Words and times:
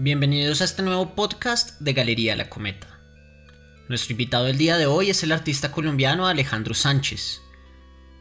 Bienvenidos 0.00 0.60
a 0.60 0.64
este 0.64 0.84
nuevo 0.84 1.16
podcast 1.16 1.80
de 1.80 1.92
Galería 1.92 2.36
La 2.36 2.48
Cometa. 2.48 3.00
Nuestro 3.88 4.12
invitado 4.12 4.44
del 4.44 4.56
día 4.56 4.76
de 4.76 4.86
hoy 4.86 5.10
es 5.10 5.24
el 5.24 5.32
artista 5.32 5.72
colombiano 5.72 6.28
Alejandro 6.28 6.72
Sánchez, 6.72 7.42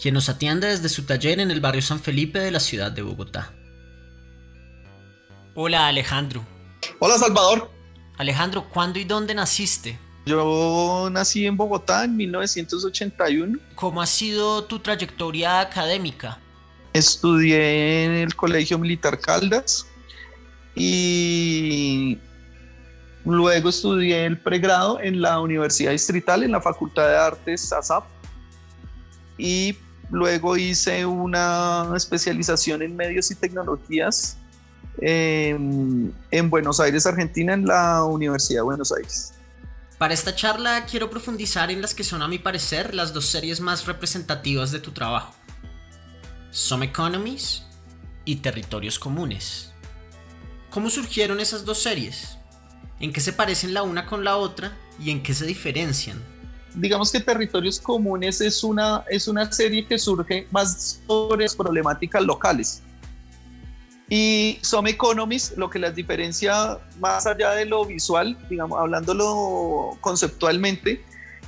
quien 0.01 0.15
nos 0.15 0.27
atiende 0.27 0.65
desde 0.65 0.89
su 0.89 1.03
taller 1.03 1.39
en 1.39 1.51
el 1.51 1.61
barrio 1.61 1.83
San 1.83 1.99
Felipe 1.99 2.39
de 2.39 2.49
la 2.49 2.59
ciudad 2.59 2.91
de 2.91 3.03
Bogotá. 3.03 3.53
Hola 5.53 5.85
Alejandro. 5.85 6.43
Hola 6.97 7.19
Salvador. 7.19 7.69
Alejandro, 8.17 8.67
¿cuándo 8.69 8.97
y 8.97 9.03
dónde 9.03 9.35
naciste? 9.35 9.99
Yo 10.25 11.09
nací 11.11 11.45
en 11.45 11.57
Bogotá 11.57 12.05
en 12.05 12.17
1981. 12.17 13.59
¿Cómo 13.75 14.01
ha 14.01 14.07
sido 14.07 14.63
tu 14.63 14.79
trayectoria 14.79 15.59
académica? 15.59 16.39
Estudié 16.93 18.05
en 18.05 18.13
el 18.13 18.35
Colegio 18.35 18.79
Militar 18.79 19.19
Caldas 19.19 19.85
y 20.77 22.19
luego 23.25 23.69
estudié 23.69 24.25
el 24.25 24.37
pregrado 24.37 24.99
en 25.01 25.21
la 25.21 25.39
Universidad 25.39 25.91
Distrital, 25.91 26.43
en 26.43 26.51
la 26.51 26.61
Facultad 26.61 27.07
de 27.07 27.17
Artes 27.17 27.73
ASAP. 27.73 28.05
Y 29.37 29.75
luego 30.11 30.55
hice 30.55 31.05
una 31.05 31.91
especialización 31.95 32.81
en 32.81 32.95
medios 32.95 33.31
y 33.31 33.35
tecnologías 33.35 34.37
en, 34.99 36.13
en 36.31 36.49
Buenos 36.49 36.79
Aires, 36.79 37.05
Argentina, 37.05 37.53
en 37.53 37.65
la 37.65 38.03
Universidad 38.03 38.59
de 38.59 38.65
Buenos 38.65 38.91
Aires. 38.91 39.33
Para 39.97 40.13
esta 40.13 40.35
charla 40.35 40.85
quiero 40.85 41.09
profundizar 41.09 41.71
en 41.71 41.81
las 41.81 41.95
que 41.95 42.03
son 42.03 42.21
a 42.21 42.27
mi 42.27 42.37
parecer 42.37 42.93
las 42.93 43.13
dos 43.13 43.25
series 43.25 43.61
más 43.61 43.87
representativas 43.87 44.71
de 44.71 44.79
tu 44.79 44.91
trabajo. 44.91 45.33
Some 46.51 46.85
Economies 46.85 47.63
y 48.23 48.37
Territorios 48.37 48.99
Comunes. 48.99 49.73
¿Cómo 50.77 50.91
surgieron 50.91 51.39
esas 51.39 51.65
dos 51.65 51.81
series? 51.81 52.37
¿En 52.99 53.11
qué 53.11 53.19
se 53.19 53.33
parecen 53.33 53.73
la 53.73 53.81
una 53.81 54.05
con 54.05 54.23
la 54.23 54.37
otra 54.37 54.77
y 55.03 55.09
en 55.09 55.23
qué 55.23 55.33
se 55.33 55.47
diferencian? 55.47 56.23
Digamos 56.75 57.11
que 57.11 57.19
Territorios 57.19 57.79
Comunes 57.79 58.41
es 58.41 58.63
una, 58.63 59.03
es 59.09 59.27
una 59.27 59.51
serie 59.51 59.87
que 59.87 59.97
surge 59.97 60.45
más 60.51 61.01
sobre 61.07 61.47
problemáticas 61.49 62.21
locales. 62.21 62.83
Y 64.07 64.59
Some 64.61 64.91
Economies, 64.91 65.55
lo 65.57 65.67
que 65.67 65.79
las 65.79 65.95
diferencia 65.95 66.77
más 66.99 67.25
allá 67.25 67.53
de 67.55 67.65
lo 67.65 67.83
visual, 67.83 68.37
digamos, 68.47 68.79
hablándolo 68.79 69.97
conceptualmente, 69.99 71.03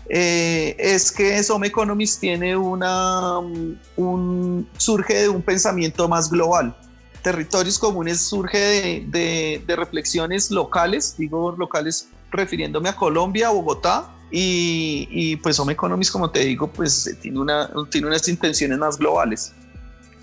eh, 0.10 0.76
es 0.80 1.12
que 1.12 1.44
Some 1.44 1.68
Economics 1.68 2.20
tiene 2.20 2.58
una, 2.58 3.38
un, 3.96 4.68
surge 4.78 5.14
de 5.14 5.30
un 5.30 5.44
pensamiento 5.44 6.10
más 6.10 6.32
global. 6.32 6.76
Territorios 7.22 7.78
comunes 7.78 8.22
surge 8.22 9.04
de, 9.08 9.64
reflexiones 9.68 10.52
locales, 10.52 11.16
digo 11.18 11.56
locales 11.58 12.10
refiriéndome 12.32 12.90
a 12.90 12.96
Colombia, 12.96 13.50
Bogotá, 13.50 14.16
y, 14.32 15.36
pues 15.38 15.60
Home 15.60 15.74
Economics, 15.74 16.12
como 16.12 16.30
te 16.30 16.40
digo, 16.42 16.68
pues 16.68 17.18
tiene, 17.22 17.40
una, 17.40 17.70
tiene 17.90 18.08
unas 18.08 18.28
intenciones 18.28 18.78
más 18.78 18.98
globales. 18.98 19.54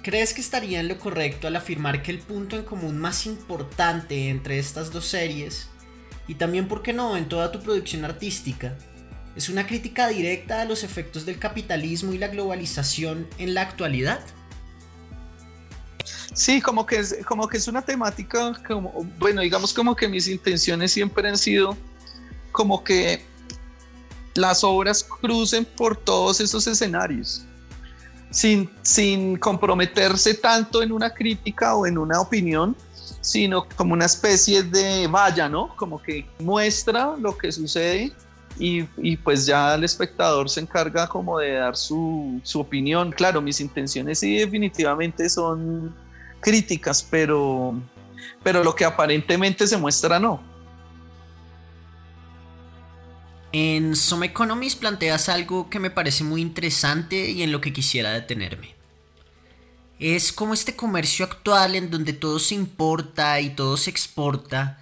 ¿Crees 0.02 0.32
que 0.32 0.40
estaría 0.40 0.78
en 0.78 0.86
lo 0.86 0.98
correcto 0.98 1.48
al 1.48 1.56
afirmar 1.56 2.02
que 2.02 2.12
el 2.12 2.20
punto 2.20 2.54
en 2.54 2.62
común 2.62 2.98
más 2.98 3.26
importante 3.26 4.28
entre 4.28 4.58
estas 4.58 4.92
dos 4.92 5.06
series, 5.06 5.68
y 6.28 6.36
también, 6.36 6.68
por 6.68 6.82
qué 6.82 6.92
no, 6.92 7.16
en 7.16 7.28
toda 7.28 7.50
tu 7.50 7.60
producción 7.60 8.04
artística, 8.04 8.76
¿Es 9.36 9.50
una 9.50 9.66
crítica 9.66 10.08
directa 10.08 10.62
a 10.62 10.64
los 10.64 10.82
efectos 10.82 11.26
del 11.26 11.38
capitalismo 11.38 12.14
y 12.14 12.18
la 12.18 12.28
globalización 12.28 13.28
en 13.36 13.52
la 13.52 13.60
actualidad? 13.60 14.20
Sí, 16.36 16.60
como 16.60 16.84
que 16.84 16.98
es, 16.98 17.16
como 17.24 17.48
que 17.48 17.56
es 17.56 17.66
una 17.66 17.80
temática, 17.80 18.52
como, 18.68 18.92
bueno, 19.18 19.40
digamos 19.40 19.72
como 19.72 19.96
que 19.96 20.06
mis 20.06 20.28
intenciones 20.28 20.92
siempre 20.92 21.26
han 21.26 21.38
sido 21.38 21.74
como 22.52 22.84
que 22.84 23.24
las 24.34 24.62
obras 24.62 25.02
crucen 25.02 25.64
por 25.64 25.96
todos 25.96 26.42
esos 26.42 26.66
escenarios, 26.66 27.46
sin, 28.30 28.68
sin 28.82 29.38
comprometerse 29.38 30.34
tanto 30.34 30.82
en 30.82 30.92
una 30.92 31.08
crítica 31.08 31.74
o 31.74 31.86
en 31.86 31.96
una 31.96 32.20
opinión, 32.20 32.76
sino 33.22 33.66
como 33.74 33.94
una 33.94 34.04
especie 34.04 34.62
de 34.62 35.06
valla, 35.06 35.48
¿no? 35.48 35.74
Como 35.74 36.02
que 36.02 36.26
muestra 36.38 37.16
lo 37.18 37.34
que 37.38 37.50
sucede 37.50 38.12
y, 38.58 39.16
pues 39.16 39.46
ya 39.46 39.74
el 39.74 39.84
espectador 39.84 40.50
se 40.50 40.60
encarga 40.60 41.08
como 41.08 41.38
de 41.38 41.52
dar 41.52 41.76
su, 41.76 42.40
su, 42.42 42.60
opinión. 42.60 43.10
Claro, 43.10 43.40
mis 43.40 43.58
intenciones 43.58 44.18
sí 44.18 44.36
definitivamente 44.36 45.30
son 45.30 45.94
críticas, 46.40 47.06
pero, 47.08 47.74
pero 48.42 48.62
lo 48.64 48.74
que 48.74 48.84
aparentemente 48.84 49.66
se 49.66 49.76
muestra 49.76 50.18
no. 50.18 50.42
En 53.52 53.96
Some 53.96 54.26
Economies 54.26 54.76
planteas 54.76 55.28
algo 55.28 55.70
que 55.70 55.78
me 55.78 55.90
parece 55.90 56.24
muy 56.24 56.42
interesante 56.42 57.30
y 57.30 57.42
en 57.42 57.52
lo 57.52 57.60
que 57.60 57.72
quisiera 57.72 58.12
detenerme. 58.12 58.74
Es 59.98 60.32
como 60.32 60.52
este 60.52 60.76
comercio 60.76 61.24
actual 61.24 61.74
en 61.74 61.90
donde 61.90 62.12
todo 62.12 62.38
se 62.38 62.54
importa 62.54 63.40
y 63.40 63.50
todo 63.50 63.76
se 63.76 63.88
exporta 63.88 64.78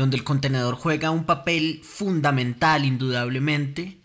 donde 0.00 0.16
el 0.16 0.24
contenedor 0.24 0.76
juega 0.76 1.10
un 1.10 1.24
papel 1.24 1.82
fundamental 1.84 2.86
indudablemente, 2.86 3.98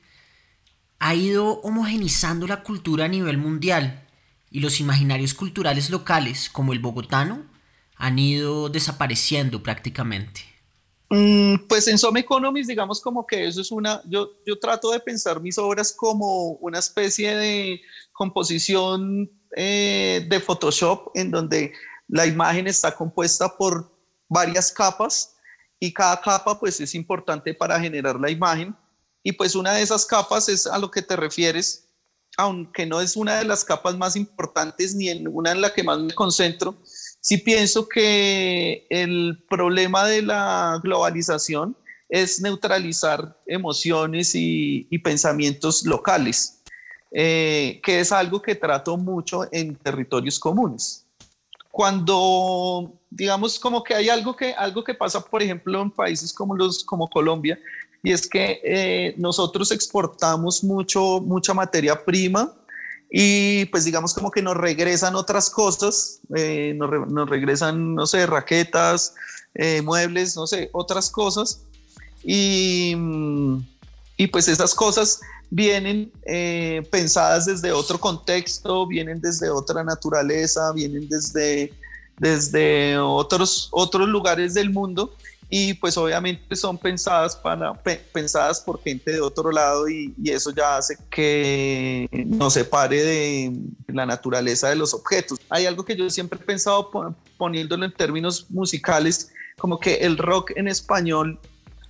ha 1.00 1.16
ido 1.16 1.62
homogenizando 1.62 2.48
la 2.48 2.64
cultura 2.64 3.06
a 3.06 3.08
nivel 3.08 3.38
mundial 3.38 4.05
y 4.56 4.62
los 4.62 4.80
imaginarios 4.80 5.34
culturales 5.34 5.90
locales, 5.90 6.50
como 6.50 6.72
el 6.72 6.80
bogotano, 6.80 7.44
han 7.98 8.18
ido 8.18 8.70
desapareciendo 8.70 9.62
prácticamente. 9.62 10.44
Mm, 11.10 11.68
pues 11.68 11.90
en 11.90 11.98
Some 11.98 12.22
Economies, 12.22 12.68
digamos 12.68 13.02
como 13.02 13.28
que 13.28 13.48
eso 13.48 13.60
es 13.60 13.70
una, 13.70 14.02
yo, 14.06 14.30
yo 14.48 14.58
trato 14.58 14.92
de 14.92 15.02
pensar 15.02 15.42
mis 15.42 15.58
obras 15.58 15.92
como 15.92 16.52
una 16.62 16.80
especie 16.80 17.36
de 17.36 17.82
composición 18.14 19.30
eh, 19.58 20.26
de 20.30 20.40
Photoshop 20.40 21.12
en 21.16 21.32
donde 21.32 21.74
la 22.08 22.26
imagen 22.26 22.66
está 22.68 22.96
compuesta 22.96 23.58
por 23.58 23.92
varias 24.30 24.72
capas 24.72 25.36
y 25.82 25.92
cada 25.92 26.22
capa 26.22 26.58
pues 26.58 26.80
es 26.80 26.96
importante 26.96 27.54
para 27.54 27.78
generar 27.78 28.18
la 28.18 28.32
imagen 28.32 28.74
y 29.22 29.34
pues 29.34 29.54
una 29.54 29.74
de 29.74 29.82
esas 29.82 30.06
capas 30.06 30.48
es 30.48 30.66
a 30.66 30.78
lo 30.78 30.90
que 30.90 31.02
te 31.02 31.18
refieres, 31.18 31.85
aunque 32.38 32.86
no 32.86 33.02
es 33.02 33.16
una 33.16 33.38
de 33.38 33.46
las 33.46 33.64
capas 33.64 33.98
más 33.98 34.16
importantes 34.16 34.96
ni 34.96 35.10
en 35.10 35.28
una 35.28 35.52
en 35.52 35.62
la 35.62 35.74
que 35.74 35.84
más 35.84 36.00
me 36.00 36.14
concentro, 36.14 36.78
sí 37.22 37.38
pienso 37.38 37.88
que 37.88 38.86
el 38.90 39.44
problema 39.50 40.06
de 40.06 40.22
la 40.22 40.80
globalización 40.84 41.76
es 42.10 42.42
neutralizar 42.42 43.38
emociones 43.48 44.32
y, 44.36 44.88
pensamientos 45.04 45.86
locales, 45.86 46.62
eh, 47.12 47.80
que 47.84 48.00
es 48.00 48.12
algo 48.12 48.42
que 48.42 48.56
trato 48.56 48.98
mucho 48.98 49.48
en 49.52 49.76
territorios 49.76 50.40
comunes. 50.40 51.06
Cuando 51.72 52.94
digamos 53.10 53.60
como 53.60 53.84
que 53.84 53.96
hay 53.96 54.10
algo 54.10 54.36
que 54.36 54.54
algo 54.54 54.84
que 54.84 54.94
pasa 54.94 55.24
por 55.24 55.42
ejemplo 55.42 55.82
en 55.82 55.90
países 55.90 56.34
como 56.34 56.56
los 56.56 56.84
como 56.84 57.10
Colombia 57.10 57.58
y 58.06 58.14
es 58.14 58.30
que 58.30 58.62
eh, 58.64 59.16
nosotros 59.18 59.72
exportamos 59.72 60.64
mucho 60.64 61.20
mucha 61.20 61.54
materia 61.54 62.06
prima 62.06 62.54
y 63.12 63.66
pues 63.66 63.84
digamos 63.84 64.14
como 64.14 64.32
que 64.32 64.42
nos 64.42 64.56
regresan 64.56 65.16
otras 65.16 65.50
cosas 65.50 66.22
eh, 66.36 66.74
nos, 66.78 67.30
regresan 67.30 67.96
no 67.96 68.08
sé 68.08 68.26
raquetas 68.26 69.16
eh, 69.56 69.82
muebles 69.82 70.36
no 70.36 70.48
sé 70.48 70.70
otras 70.74 71.10
cosas. 71.10 71.62
Y, 72.28 72.96
y 74.18 74.28
pues 74.28 74.48
esas 74.48 74.74
cosas 74.74 75.22
vienen 75.50 76.12
eh, 76.26 76.82
pensadas 76.92 77.46
desde 77.46 77.72
otro 77.72 78.00
contexto, 78.00 78.88
vienen 78.88 79.22
desde 79.22 79.50
otra 79.50 79.84
naturaleza, 79.84 80.72
vienen 80.74 81.08
desde, 81.08 81.72
desde 82.18 82.98
otros, 82.98 83.70
otros 83.72 84.10
lugares 84.10 84.54
del 84.54 84.72
mundo 84.72 85.14
y 85.50 85.76
pues 85.76 85.96
obviamente 85.98 86.56
son 86.56 86.78
pensadas, 86.78 87.36
para, 87.36 87.74
pensadas 88.12 88.60
por 88.62 88.82
gente 88.82 89.12
de 89.12 89.22
otro 89.22 89.52
lado 89.52 89.88
y, 89.88 90.14
eso 90.26 90.52
ya 90.52 90.78
hace 90.78 90.98
que 91.10 92.10
nos 92.26 92.54
separe 92.54 93.02
de 93.04 93.54
la 93.88 94.06
naturaleza 94.06 94.70
de 94.70 94.76
los 94.76 94.94
objetos. 94.94 95.40
Hay 95.50 95.66
algo 95.66 95.86
que 95.86 95.96
yo 95.96 96.10
siempre 96.10 96.40
he 96.42 96.44
pensado 96.44 96.90
poniéndolo 97.38 97.86
en 97.86 97.94
términos 97.94 98.48
musicales, 98.50 99.32
como 99.58 99.80
que 99.80 99.96
el 99.98 100.18
rock 100.18 100.52
en 100.56 100.68
español 100.68 101.40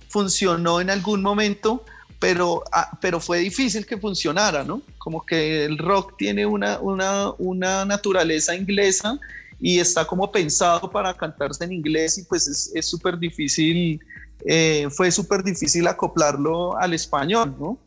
funcionó 0.08 0.80
en 0.80 0.90
algún 0.90 1.22
momento, 1.22 1.84
pero, 2.20 2.62
ah, 2.72 2.96
pero 3.00 3.20
fue 3.20 3.38
difícil 3.38 3.84
que 3.86 3.96
funcionara, 3.96 4.64
¿no? 4.64 4.82
Como 4.98 5.24
que 5.24 5.64
el 5.64 5.78
rock 5.78 6.14
tiene 6.18 6.46
una, 6.46 6.78
una, 6.78 7.32
una 7.38 7.84
naturaleza 7.84 8.54
inglesa 8.54 9.18
y 9.58 9.78
está 9.78 10.06
como 10.06 10.30
pensado 10.30 10.90
para 10.90 11.14
cantarse 11.14 11.64
en 11.64 11.72
inglés 11.72 12.18
y 12.18 12.24
pues 12.24 12.70
es 12.74 12.86
súper 12.86 13.18
difícil, 13.18 14.00
eh, 14.44 14.88
fue 14.90 15.10
súper 15.10 15.42
difícil 15.42 15.86
acoplarlo 15.86 16.76
al 16.76 16.94
español, 16.94 17.54
¿no? 17.58 17.78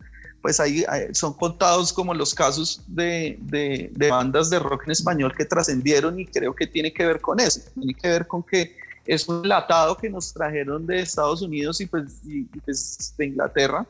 Pues 0.41 0.59
ahí 0.59 0.85
son 1.11 1.33
contados 1.33 1.91
como 1.91 2.13
los 2.13 2.33
casos 2.33 2.81
de, 2.87 3.37
de, 3.41 3.91
de 3.93 4.09
bandas 4.09 4.49
de 4.49 4.57
rock 4.57 4.83
en 4.85 4.91
español 4.91 5.33
que 5.37 5.43
trascendieron 5.43 6.17
y 6.19 6.25
creo 6.25 6.55
que 6.55 6.65
tiene 6.65 6.93
que 6.93 7.05
ver 7.05 7.19
con 7.19 7.39
eso, 7.39 7.59
tiene 7.75 7.93
que 7.93 8.07
ver 8.07 8.25
con 8.25 8.43
que 8.43 8.77
es 9.05 9.27
un 9.27 9.47
latado 9.47 9.97
que 9.97 10.09
nos 10.09 10.33
trajeron 10.33 10.85
de 10.85 11.01
Estados 11.01 11.41
Unidos 11.41 11.81
y 11.81 11.87
pues, 11.87 12.21
pues, 12.63 13.13
de 13.17 13.25
Inglaterra 13.25 13.85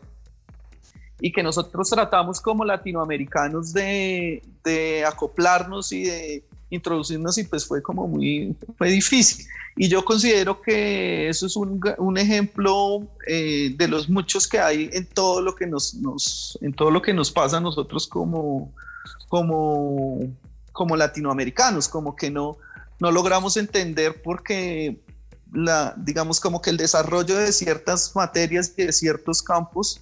y 1.19 1.31
que 1.31 1.43
nosotros 1.43 1.89
tratamos 1.89 2.39
como 2.39 2.63
latinoamericanos 2.63 3.73
de, 3.73 4.41
de, 4.63 5.05
acoplarnos 5.05 5.91
y 5.91 6.03
de 6.03 6.43
introducirnos 6.69 7.37
y 7.37 7.43
pues 7.43 7.65
fue 7.65 7.81
como 7.81 8.07
muy 8.07 8.55
fue 8.77 8.89
difícil. 8.89 9.45
Y 9.75 9.87
yo 9.87 10.03
considero 10.03 10.61
que 10.61 11.29
eso 11.29 11.45
es 11.45 11.55
un, 11.55 11.81
un 11.97 12.17
ejemplo 12.17 13.07
eh, 13.27 13.73
de 13.77 13.87
los 13.87 14.09
muchos 14.09 14.47
que 14.47 14.59
hay 14.59 14.89
en 14.93 15.05
todo 15.05 15.41
lo 15.41 15.55
que 15.55 15.67
nos, 15.67 15.93
nos, 15.95 16.57
en 16.61 16.73
todo 16.73 16.91
lo 16.91 17.01
que 17.01 17.13
nos 17.13 17.31
pasa 17.31 17.57
a 17.57 17.61
nosotros 17.61 18.07
como 18.07 18.71
como 19.27 20.19
como 20.71 20.95
latinoamericanos 20.95 21.87
como 21.87 22.15
que 22.15 22.29
no 22.29 22.57
no 22.99 23.11
logramos 23.11 23.57
entender 23.57 24.21
porque 24.21 24.99
la, 25.51 25.93
digamos 25.97 26.39
como 26.39 26.61
que 26.61 26.69
el 26.69 26.77
desarrollo 26.77 27.37
de 27.37 27.51
ciertas 27.51 28.15
materias 28.15 28.73
y 28.77 28.83
de 28.83 28.93
ciertos 28.93 29.41
campos 29.41 30.01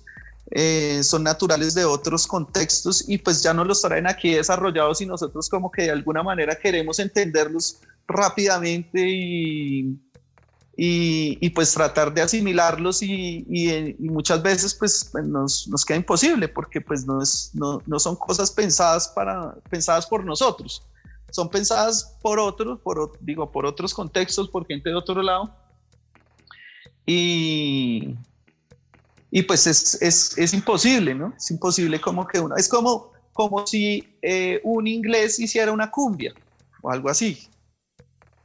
eh, 0.51 1.01
son 1.03 1.23
naturales 1.23 1.73
de 1.73 1.85
otros 1.85 2.25
contextos 2.25 3.07
y 3.07 3.17
pues 3.17 3.43
ya 3.43 3.53
no 3.53 3.63
los 3.63 3.81
traen 3.81 4.07
aquí 4.07 4.33
desarrollados 4.33 5.01
y 5.01 5.05
nosotros 5.05 5.49
como 5.49 5.71
que 5.71 5.83
de 5.83 5.91
alguna 5.91 6.23
manera 6.23 6.55
queremos 6.55 6.99
entenderlos 6.99 7.79
rápidamente 8.07 9.05
y, 9.05 9.99
y, 10.77 11.49
pues 11.49 11.73
tratar 11.73 12.13
de 12.13 12.21
asimilarlos 12.21 13.01
y, 13.01 13.45
y, 13.49 13.95
muchas 13.99 14.41
veces 14.41 14.73
pues 14.75 15.11
nos, 15.23 15.67
nos, 15.67 15.83
queda 15.83 15.97
imposible 15.97 16.47
porque 16.47 16.79
pues 16.79 17.05
no, 17.05 17.21
es, 17.21 17.51
no, 17.53 17.81
no, 17.85 17.99
son 17.99 18.15
cosas 18.15 18.51
pensadas, 18.51 19.09
para, 19.09 19.55
pensadas 19.69 20.05
por 20.05 20.23
nosotros 20.23 20.81
son 21.31 21.49
pensadas 21.49 22.17
por 22.21 22.39
otros, 22.39 22.79
por, 22.79 23.11
digo, 23.19 23.51
por 23.51 23.65
otros 23.65 23.93
contextos, 23.93 24.49
por 24.49 24.65
gente 24.65 24.89
de 24.89 24.95
otro 24.95 25.21
lado. 25.21 25.53
Y, 27.05 28.15
y 29.31 29.41
pues 29.43 29.67
es, 29.67 30.01
es, 30.01 30.37
es, 30.37 30.53
imposible, 30.53 31.13
¿no? 31.13 31.33
Es 31.37 31.51
imposible 31.51 31.99
como 31.99 32.25
que 32.25 32.39
uno, 32.39 32.55
es 32.55 32.67
como, 32.67 33.11
como 33.33 33.67
si 33.67 34.07
eh, 34.21 34.61
un 34.63 34.87
inglés 34.87 35.39
hiciera 35.39 35.71
una 35.71 35.91
cumbia 35.91 36.33
o 36.81 36.91
algo 36.91 37.09
así. 37.09 37.47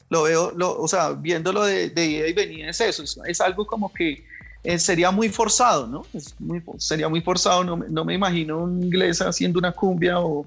Lo 0.09 0.25
veo, 0.25 0.51
lo, 0.53 0.79
o 0.79 0.89
sea, 0.89 1.13
viéndolo 1.13 1.65
de, 1.65 1.91
de, 1.91 2.05
ida 2.05 2.29
y 2.29 2.33
venida 2.33 2.71
es 2.71 2.81
eso, 2.81 3.05
es, 3.25 3.41
algo 3.41 3.67
como 3.67 3.93
que 3.93 4.25
eh, 4.63 4.79
sería 4.79 5.11
muy 5.11 5.29
forzado, 5.29 5.87
¿no? 5.87 6.05
Es 6.13 6.35
muy, 6.39 6.63
sería 6.79 7.09
muy 7.09 7.23
forzado, 7.23 7.65
no, 7.65 7.77
no 7.77 8.05
me 8.05 8.15
imagino 8.15 8.59
un 8.59 8.83
inglés 8.83 9.23
haciendo 9.23 9.59
una 9.59 9.73
cumbia 9.73 10.21
o, 10.21 10.45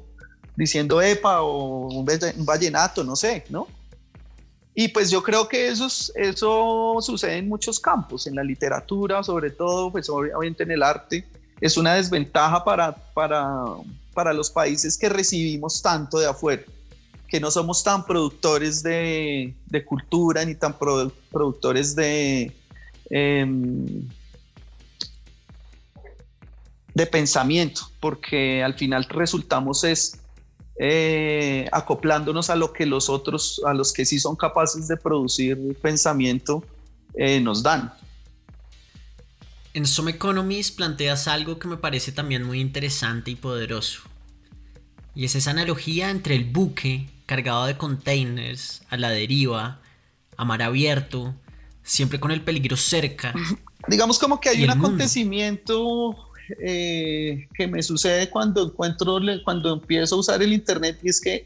diciendo 0.55 1.01
EPA 1.01 1.41
o 1.41 1.87
un 1.87 2.05
vallenato, 2.45 3.03
no 3.03 3.15
sé, 3.15 3.45
¿no? 3.49 3.67
Y 4.77 4.89
pues 4.89 5.09
yo 5.09 5.23
creo 5.23 5.47
que 5.47 5.69
eso, 5.69 5.87
eso 6.15 6.97
sucede 6.99 7.37
en 7.37 7.47
muchos 7.47 7.79
campos, 7.79 8.27
en 8.27 8.35
la 8.35 8.43
literatura, 8.43 9.23
sobre 9.23 9.49
todo, 9.51 9.89
pues 9.89 10.09
obviamente 10.09 10.63
en 10.63 10.71
el 10.71 10.83
arte. 10.83 11.25
Es 11.61 11.77
una 11.77 11.93
desventaja 11.93 12.61
para, 12.65 12.93
para, 13.13 13.63
para 14.13 14.33
los 14.33 14.49
países 14.51 14.97
que 14.97 15.07
recibimos 15.07 15.81
tanto 15.81 16.19
de 16.19 16.27
afuera, 16.27 16.63
que 17.29 17.39
no 17.39 17.49
somos 17.51 17.85
tan 17.85 18.05
productores 18.05 18.83
de, 18.83 19.55
de 19.65 19.85
cultura 19.85 20.43
ni 20.43 20.55
tan 20.55 20.77
productores 20.77 21.95
de, 21.95 22.51
em, 23.09 24.05
de 26.93 27.07
pensamiento, 27.07 27.81
porque 28.01 28.61
al 28.61 28.73
final 28.73 29.05
resultamos 29.05 29.85
es 29.85 30.19
eh, 30.77 31.67
acoplándonos 31.71 32.49
a 32.49 32.55
lo 32.55 32.73
que 32.73 32.85
los 32.85 33.09
otros, 33.09 33.61
a 33.65 33.73
los 33.73 33.93
que 33.93 34.05
sí 34.05 34.19
son 34.19 34.35
capaces 34.35 34.87
de 34.87 34.97
producir 34.97 35.57
pensamiento, 35.81 36.63
eh, 37.13 37.39
nos 37.39 37.63
dan. 37.63 37.93
En 39.73 39.85
Some 39.85 40.11
Economies 40.11 40.71
planteas 40.71 41.27
algo 41.27 41.59
que 41.59 41.67
me 41.67 41.77
parece 41.77 42.11
también 42.11 42.43
muy 42.43 42.59
interesante 42.59 43.31
y 43.31 43.35
poderoso. 43.35 44.01
Y 45.13 45.25
es 45.25 45.35
esa 45.35 45.51
analogía 45.51 46.09
entre 46.09 46.35
el 46.35 46.45
buque 46.45 47.09
cargado 47.25 47.65
de 47.65 47.77
containers 47.77 48.83
a 48.89 48.97
la 48.97 49.09
deriva, 49.09 49.81
a 50.37 50.45
mar 50.45 50.61
abierto, 50.61 51.33
siempre 51.83 52.19
con 52.19 52.31
el 52.31 52.41
peligro 52.41 52.77
cerca. 52.77 53.33
Digamos 53.87 54.19
como 54.19 54.39
que 54.39 54.49
hay 54.49 54.63
un 54.63 54.71
acontecimiento 54.71 56.15
eh, 56.59 57.47
que 57.53 57.67
me 57.67 57.81
sucede 57.81 58.29
cuando 58.29 58.65
encuentro, 58.65 59.19
cuando 59.43 59.73
empiezo 59.73 60.15
a 60.15 60.19
usar 60.19 60.41
el 60.41 60.53
Internet 60.53 60.99
y 61.03 61.09
es 61.09 61.21
que 61.21 61.43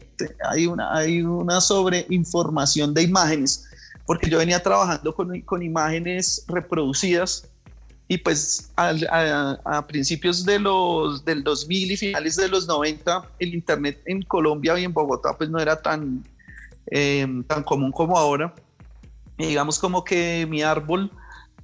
hay 0.50 0.66
una, 0.66 0.94
hay 0.94 1.22
una 1.22 1.60
sobreinformación 1.60 2.94
de 2.94 3.02
imágenes, 3.02 3.66
porque 4.06 4.28
yo 4.28 4.38
venía 4.38 4.62
trabajando 4.62 5.14
con, 5.14 5.40
con 5.42 5.62
imágenes 5.62 6.44
reproducidas 6.48 7.50
y 8.10 8.18
pues 8.18 8.72
a, 8.76 9.86
principios 9.86 10.44
de 10.44 10.58
los, 10.58 11.24
del 11.24 11.44
2000 11.44 11.92
y 11.92 11.96
finales 11.96 12.34
de 12.34 12.48
los 12.48 12.66
90 12.66 13.30
el 13.38 13.54
Internet 13.54 14.02
en 14.04 14.22
Colombia 14.22 14.76
y 14.80 14.82
en 14.82 14.92
Bogotá 14.92 15.36
pues 15.38 15.48
no 15.48 15.60
era 15.60 15.80
tan, 15.80 16.24
eh, 16.90 17.24
tan 17.46 17.62
común 17.62 17.92
como 17.92 18.18
ahora. 18.18 18.52
Y 19.38 19.46
digamos 19.46 19.78
como 19.78 20.02
que 20.02 20.44
mi 20.50 20.60
árbol 20.60 21.08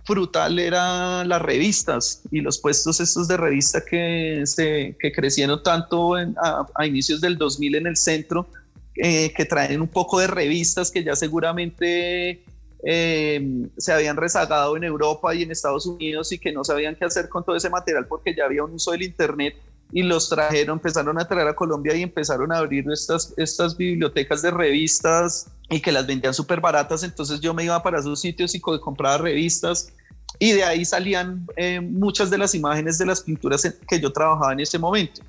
brutal 0.06 0.58
eran 0.58 1.28
las 1.28 1.42
revistas 1.42 2.22
y 2.30 2.40
los 2.40 2.58
puestos 2.58 3.00
estos 3.00 3.28
de 3.28 3.36
revista 3.36 3.84
que, 3.84 4.42
se, 4.44 4.96
que 4.98 5.12
crecieron 5.12 5.62
tanto 5.62 6.14
a, 6.14 6.86
inicios 6.86 7.20
del 7.20 7.36
2000 7.36 7.76
en 7.76 7.86
el 7.86 7.96
centro, 7.96 8.48
eh, 8.96 9.32
que 9.34 9.44
traen 9.44 9.80
un 9.80 9.88
poco 9.88 10.18
de 10.20 10.26
revistas 10.26 10.90
que 10.90 11.04
ya 11.04 11.14
seguramente 11.16 12.42
eh, 12.84 13.68
se 13.76 13.92
habían 13.92 14.16
rezagado 14.16 14.76
en 14.76 14.84
Europa 14.84 15.34
y 15.34 15.42
en 15.42 15.50
Estados 15.50 15.86
Unidos 15.86 16.32
y 16.32 16.38
que 16.38 16.52
no 16.52 16.64
sabían 16.64 16.94
qué 16.94 17.04
hacer 17.04 17.28
con 17.28 17.44
todo 17.44 17.56
ese 17.56 17.68
material 17.68 18.06
porque 18.06 18.34
ya 18.34 18.44
había 18.44 18.64
un 18.64 18.74
uso 18.74 18.92
del 18.92 19.02
Internet 19.02 19.56
y 19.92 20.02
los 20.02 20.28
trajeron, 20.28 20.78
empezaron 20.78 21.18
a 21.18 21.26
traer 21.26 21.48
a 21.48 21.54
Colombia 21.54 21.94
y 21.94 22.02
empezaron 22.02 22.52
a 22.52 22.58
abrir 22.58 22.84
estas, 22.90 23.34
estas 23.36 23.76
bibliotecas 23.76 24.42
de 24.42 24.50
revistas 24.50 25.48
y 25.68 25.80
que 25.80 25.92
las 25.92 26.06
vendían 26.06 26.34
súper 26.34 26.60
baratas, 26.60 27.02
entonces 27.02 27.40
yo 27.40 27.52
me 27.54 27.64
iba 27.64 27.82
para 27.82 27.98
esos 27.98 28.20
sitios 28.20 28.54
y 28.54 28.60
compraba 28.60 29.18
revistas 29.18 29.92
y 30.38 30.52
de 30.52 30.64
ahí 30.64 30.84
salían 30.84 31.46
eh, 31.56 31.80
muchas 31.80 32.30
de 32.30 32.38
las 32.38 32.54
imágenes 32.54 32.98
de 32.98 33.06
las 33.06 33.22
pinturas 33.22 33.62
que 33.88 34.00
yo 34.00 34.12
trabajaba 34.12 34.52
en 34.52 34.60
ese 34.60 34.78
momento. 34.78 35.22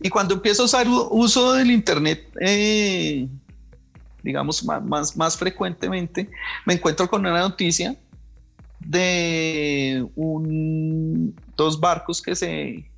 Y 0.00 0.08
cuando 0.08 0.34
empiezo 0.34 0.62
a 0.62 0.66
usar 0.66 0.86
uso 0.88 1.54
del 1.54 1.70
Internet, 1.70 2.28
eh, 2.40 3.28
digamos, 4.22 4.64
más, 4.64 5.16
más, 5.16 5.36
frecuentemente, 5.36 6.28
me 6.64 6.74
encuentro 6.74 7.08
con 7.08 7.20
una 7.20 7.40
noticia 7.40 7.96
de 8.80 10.06
un, 10.14 11.34
dos 11.56 11.80
barcos 11.80 12.22
que 12.22 12.36
se 12.36 12.88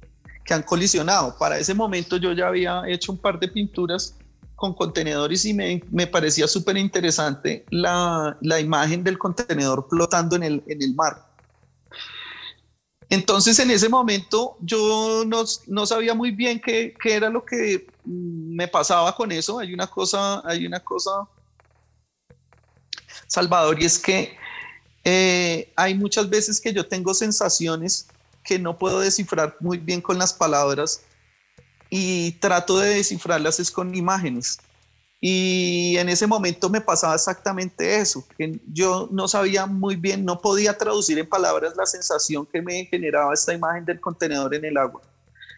que 0.44 0.54
han 0.54 0.62
colisionado. 0.62 1.36
Para 1.38 1.58
ese 1.58 1.74
momento 1.74 2.16
yo 2.16 2.32
ya 2.32 2.48
había 2.48 2.82
hecho 2.88 3.12
un 3.12 3.18
par 3.18 3.38
de 3.38 3.48
pinturas 3.48 4.16
con 4.58 4.74
contenedores 4.74 5.44
y 5.44 5.54
me, 5.54 5.84
me 5.92 6.08
parecía 6.08 6.48
súper 6.48 6.76
interesante 6.76 7.64
la, 7.70 8.36
la, 8.40 8.58
imagen 8.58 9.04
del 9.04 9.16
contenedor 9.16 9.86
flotando 9.88 10.34
en 10.34 10.42
el, 10.42 10.64
en 10.66 10.82
el 10.82 10.96
mar. 10.96 11.24
Entonces 13.08 13.56
en 13.60 13.70
ese 13.70 13.88
momento 13.88 14.56
yo 14.60 15.22
no, 15.24 15.44
no 15.68 15.86
sabía 15.86 16.12
muy 16.12 16.32
bien 16.32 16.60
qué, 16.60 16.92
qué, 17.00 17.14
era 17.14 17.30
lo 17.30 17.44
que 17.44 17.86
me 18.04 18.66
pasaba 18.66 19.14
con 19.14 19.30
eso. 19.30 19.60
Hay 19.60 19.72
una 19.72 19.86
cosa, 19.86 20.42
hay 20.44 20.66
una 20.66 20.80
cosa, 20.80 21.28
Salvador, 23.28 23.80
y 23.80 23.86
es 23.86 23.96
que 23.96 24.36
eh, 25.04 25.72
hay 25.76 25.94
muchas 25.94 26.28
veces 26.28 26.60
que 26.60 26.72
yo 26.72 26.84
tengo 26.84 27.14
sensaciones 27.14 28.08
que 28.42 28.58
no 28.58 28.76
puedo 28.76 28.98
descifrar 28.98 29.56
muy 29.60 29.78
bien 29.78 30.00
con 30.00 30.18
las 30.18 30.32
palabras 30.32 31.02
y 31.90 32.32
trato 32.32 32.78
de 32.78 32.96
descifrarlas 32.96 33.60
es 33.60 33.70
con 33.70 33.94
imágenes. 33.94 34.58
Y 35.20 35.96
en 35.96 36.08
ese 36.08 36.26
momento 36.26 36.68
me 36.68 36.80
pasaba 36.80 37.14
exactamente 37.14 37.96
eso, 37.96 38.24
que 38.36 38.60
yo 38.72 39.08
no 39.10 39.26
sabía 39.26 39.66
muy 39.66 39.96
bien, 39.96 40.24
no 40.24 40.40
podía 40.40 40.78
traducir 40.78 41.18
en 41.18 41.28
palabras 41.28 41.74
la 41.76 41.86
sensación 41.86 42.46
que 42.46 42.62
me 42.62 42.84
generaba 42.84 43.34
esta 43.34 43.52
imagen 43.52 43.84
del 43.84 44.00
contenedor 44.00 44.54
en 44.54 44.64
el 44.64 44.76
agua, 44.76 45.02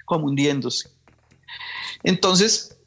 como 0.06 0.28
hundiéndose. 0.28 0.88
Entonces, 2.02 2.78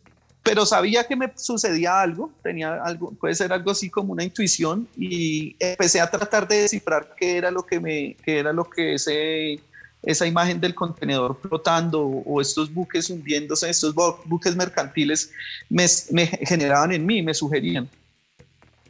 pero 0.42 0.66
sabía 0.66 1.06
que 1.06 1.16
me 1.16 1.32
sucedía 1.36 2.02
algo, 2.02 2.32
tenía 2.42 2.84
algo, 2.84 3.12
puede 3.12 3.36
ser 3.36 3.54
algo 3.54 3.70
así 3.70 3.90
como 3.90 4.12
una 4.12 4.24
intuición 4.24 4.88
y 4.98 5.56
empecé 5.60 6.02
a 6.02 6.10
tratar 6.10 6.48
de 6.48 6.62
descifrar 6.62 7.16
qué 7.18 7.38
era 7.38 7.52
lo 7.52 7.66
que 7.66 7.80
me, 7.80 8.18
qué 8.26 8.40
era 8.40 8.52
lo 8.52 8.68
que 8.70 8.96
ese 8.96 9.60
esa 10.04 10.28
imagen 10.28 10.60
del 10.60 10.76
contenedor 10.76 11.40
flotando 11.42 12.02
o 12.02 12.42
estos 12.42 12.74
buques 12.74 13.10
hundiéndose, 13.10 13.70
estos 13.70 13.96
buques 13.96 14.56
mercantiles 14.56 15.32
me, 15.70 15.88
generaban 15.88 16.92
en 16.92 17.06
mí, 17.06 17.22
me 17.22 17.34
sugerían. 17.34 17.90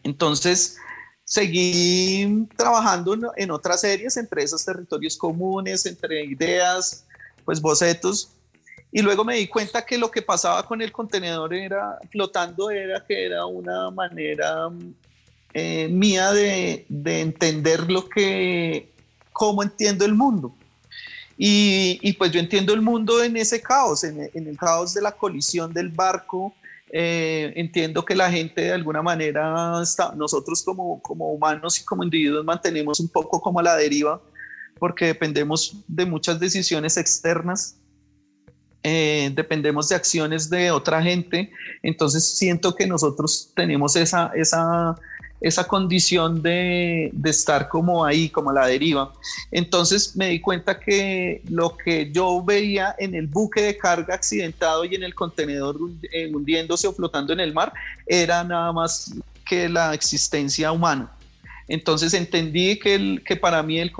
Entonces, 0.03 0.77
seguí 1.23 2.47
trabajando 2.57 3.15
en 3.37 3.51
otras 3.51 3.81
series, 3.81 4.17
entre 4.17 4.43
esos 4.43 4.65
territorios 4.65 5.15
comunes, 5.15 5.85
entre 5.85 6.25
ideas, 6.25 7.05
pues 7.45 7.61
bocetos, 7.61 8.29
y 8.95 9.01
luego 9.01 9.25
me 9.25 9.37
di 9.37 9.47
cuenta 9.47 9.83
que 9.83 9.97
lo 9.97 10.11
que 10.11 10.21
pasaba 10.21 10.65
con 10.67 10.79
el 10.81 10.91
contenedor 10.91 11.51
era 11.53 11.97
flotando, 12.11 12.69
era 12.69 13.03
que 13.03 13.25
era 13.25 13.43
una 13.47 13.89
manera 13.89 14.69
eh, 15.55 15.87
mía 15.87 16.31
de, 16.31 16.85
entender 16.89 17.89
lo 17.91 18.07
que, 18.07 18.91
cómo 19.31 19.63
entiendo 19.63 20.05
el 20.05 20.13
mundo. 20.13 20.55
Y, 21.45 22.13
pues 22.13 22.31
yo 22.31 22.39
entiendo 22.39 22.73
el 22.73 22.81
mundo 22.81 23.21
en 23.21 23.35
ese 23.35 23.61
caos, 23.61 24.05
en, 24.05 24.31
el 24.33 24.57
caos 24.57 24.93
de 24.93 25.01
la 25.01 25.11
colisión 25.11 25.73
del 25.73 25.89
barco. 25.89 26.53
Eh, 26.89 27.51
entiendo 27.57 28.05
que 28.05 28.15
la 28.15 28.31
gente 28.31 28.61
de 28.61 28.71
alguna 28.71 29.01
manera, 29.01 29.81
está, 29.81 30.13
nosotros 30.15 30.63
como, 30.63 31.01
como 31.01 31.33
humanos 31.33 31.81
y 31.81 31.83
como 31.83 32.03
individuos 32.03 32.45
mantenemos 32.45 32.99
un 33.01 33.09
poco 33.09 33.41
como 33.41 33.61
la 33.61 33.75
deriva 33.75 34.21
porque 34.79 35.05
dependemos 35.05 35.83
de 35.87 36.05
muchas 36.05 36.39
decisiones 36.39 36.97
externas 36.97 37.77
eh, 38.83 39.31
dependemos 39.33 39.87
de 39.87 39.95
acciones 39.95 40.49
de 40.49 40.69
otra 40.69 41.01
gente, 41.01 41.49
entonces 41.81 42.37
siento 42.37 42.75
que 42.75 42.85
nosotros 42.85 43.53
tenemos 43.55 43.95
esa, 43.95 44.29
esa, 44.35 44.93
esa 45.43 45.67
condición 45.67 46.41
de, 46.41 47.09
de, 47.11 47.29
estar 47.29 47.67
como 47.67 48.05
ahí, 48.05 48.29
como 48.29 48.49
a 48.49 48.53
la 48.53 48.65
deriva. 48.65 49.11
Entonces 49.51 50.15
me 50.15 50.29
di 50.29 50.39
cuenta 50.39 50.79
que 50.79 51.43
lo 51.49 51.75
que 51.75 52.09
yo 52.11 52.41
veía 52.41 52.95
en 52.97 53.13
el 53.13 53.27
buque 53.27 53.61
de 53.61 53.77
carga 53.77 54.15
accidentado 54.15 54.85
y 54.85 54.95
en 54.95 55.03
el 55.03 55.13
contenedor 55.13 55.77
eh, 56.13 56.31
hundiéndose 56.33 56.87
o 56.87 56.93
flotando 56.93 57.33
en 57.33 57.41
el 57.41 57.53
mar 57.53 57.73
era 58.07 58.43
nada 58.45 58.71
más 58.71 59.13
que 59.45 59.67
la 59.67 59.93
existencia 59.93 60.71
humana. 60.71 61.11
Entonces 61.67 62.13
entendí 62.13 62.79
que, 62.79 62.95
el, 62.95 63.23
que 63.25 63.35
para 63.35 63.61
mí 63.63 63.79
el, 63.79 63.91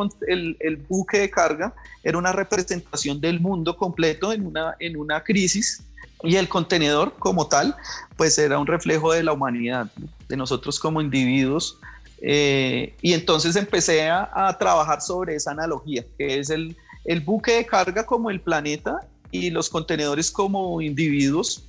el, 0.59 0.77
buque 0.77 1.19
de 1.19 1.29
carga 1.29 1.73
era 2.03 2.17
una 2.17 2.31
representación 2.31 3.19
del 3.19 3.41
mundo 3.41 3.75
completo 3.75 4.31
en 4.31 4.45
una, 4.45 4.75
en 4.79 4.95
una 4.95 5.21
crisis 5.21 5.83
y 6.24 6.38
el 6.38 6.48
contenedor 6.48 7.15
como 7.20 7.48
tal, 7.48 7.75
pues 8.15 8.38
era 8.38 8.58
un 8.58 8.65
reflejo 8.65 9.12
de 9.12 9.24
la 9.24 9.34
humanidad, 9.34 9.92
de 10.30 10.38
nosotros 10.38 10.80
como 10.80 11.01
individuos. 11.01 11.77
Eh, 12.22 12.96
y 13.01 13.12
entonces 13.12 13.58
empecé 13.58 14.10
a, 14.10 14.56
trabajar 14.58 15.01
sobre 15.01 15.36
esa 15.36 15.51
analogía, 15.51 16.06
que 16.18 16.39
es 16.39 16.50
el, 16.50 16.77
el 17.03 17.20
buque 17.20 17.56
de 17.56 17.65
carga 17.65 18.06
como 18.06 18.30
el 18.30 18.39
planeta 18.39 19.01
y 19.32 19.50
los 19.50 19.70
contenedores 19.70 20.32
como 20.32 20.82
individuos. 20.82 21.65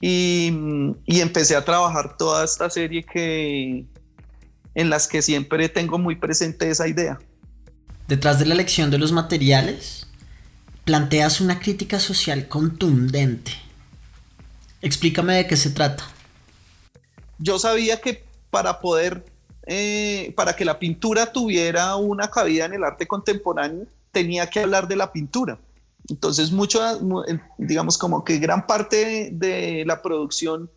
Y, 0.00 0.52
y 1.06 1.20
empecé 1.20 1.56
a 1.56 1.64
trabajar 1.64 2.16
toda 2.16 2.44
esta 2.44 2.70
serie 2.70 3.02
que, 3.02 3.84
en 4.74 4.90
las 4.90 5.08
que 5.08 5.20
siempre 5.20 5.68
tengo 5.68 5.98
muy 5.98 6.14
presente 6.14 6.70
esa 6.70 6.86
idea. 6.86 7.18
Detrás 8.06 8.38
de 8.38 8.46
la 8.46 8.54
elección 8.54 8.90
de 8.90 8.98
los 8.98 9.12
materiales, 9.12 10.06
planteas 10.84 11.40
una 11.40 11.58
crítica 11.58 11.98
social 11.98 12.46
contundente. 12.48 13.63
Explícame 14.84 15.36
de 15.36 15.46
qué 15.46 15.56
se 15.56 15.70
trata. 15.70 16.04
Yo 17.38 17.58
sabía 17.58 18.02
que 18.02 18.22
para 18.50 18.80
poder, 18.80 19.24
eh, 19.66 20.34
para 20.36 20.54
que 20.54 20.66
la 20.66 20.78
pintura 20.78 21.32
tuviera 21.32 21.96
una 21.96 22.30
cabida 22.30 22.66
en 22.66 22.74
el 22.74 22.84
arte 22.84 23.06
contemporáneo, 23.06 23.86
tenía 24.12 24.50
que 24.50 24.60
hablar 24.60 24.86
de 24.86 24.96
la 24.96 25.10
pintura. 25.10 25.58
Entonces, 26.10 26.52
mucho, 26.52 26.82
digamos 27.56 27.96
como 27.96 28.24
que 28.24 28.38
gran 28.38 28.66
parte 28.66 29.30
de 29.32 29.84
la 29.86 30.02
producción 30.02 30.70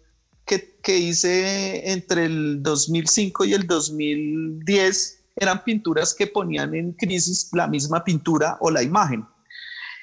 que, 0.45 0.97
hice 0.97 1.91
entre 1.91 2.23
el 2.23 2.63
2005 2.63 3.43
y 3.43 3.53
el 3.53 3.67
2010 3.67 5.19
eran 5.35 5.65
pinturas 5.65 6.13
que 6.13 6.27
ponían 6.27 6.73
en 6.73 6.93
crisis 6.93 7.49
la 7.51 7.67
misma 7.67 8.05
pintura 8.05 8.55
o 8.61 8.71
la 8.71 8.81
imagen. 8.81 9.25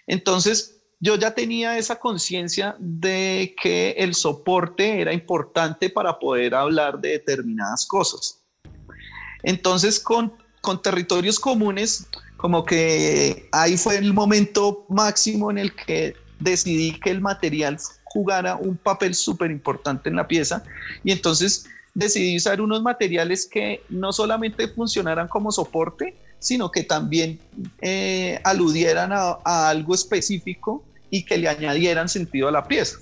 Entonces, 0.06 0.73
yo 1.04 1.16
ya 1.16 1.34
tenía 1.34 1.76
esa 1.76 1.96
conciencia 1.96 2.76
de 2.78 3.54
que 3.62 3.90
el 3.98 4.14
soporte 4.14 5.02
era 5.02 5.12
importante 5.12 5.90
para 5.90 6.18
poder 6.18 6.54
hablar 6.54 6.98
de 6.98 7.10
determinadas 7.10 7.84
cosas. 7.84 8.40
Entonces, 9.42 10.00
con, 10.00 10.32
con 10.62 10.80
territorios 10.80 11.38
comunes, 11.38 12.06
como 12.38 12.64
que 12.64 13.50
ahí 13.52 13.76
fue 13.76 13.98
el 13.98 14.14
momento 14.14 14.86
máximo 14.88 15.50
en 15.50 15.58
el 15.58 15.74
que 15.74 16.16
decidí 16.40 16.98
que 16.98 17.10
el 17.10 17.20
material 17.20 17.76
jugara 18.04 18.56
un 18.56 18.78
papel 18.78 19.14
súper 19.14 19.50
importante 19.50 20.08
en 20.08 20.16
la 20.16 20.26
pieza 20.26 20.64
y 21.02 21.12
entonces 21.12 21.66
decidí 21.92 22.36
usar 22.38 22.62
unos 22.62 22.82
materiales 22.82 23.46
que 23.46 23.82
no 23.90 24.10
solamente 24.10 24.68
funcionaran 24.68 25.28
como 25.28 25.52
soporte, 25.52 26.16
sino 26.38 26.70
que 26.70 26.82
también 26.82 27.40
eh, 27.82 28.40
aludieran 28.44 29.12
a, 29.12 29.38
algo 29.68 29.94
específico 29.94 30.82
y 31.10 31.24
que 31.24 31.38
le 31.38 31.48
añadieran 31.48 32.08
sentido 32.08 32.48
a 32.48 32.52
la 32.52 32.66
pieza. 32.66 32.98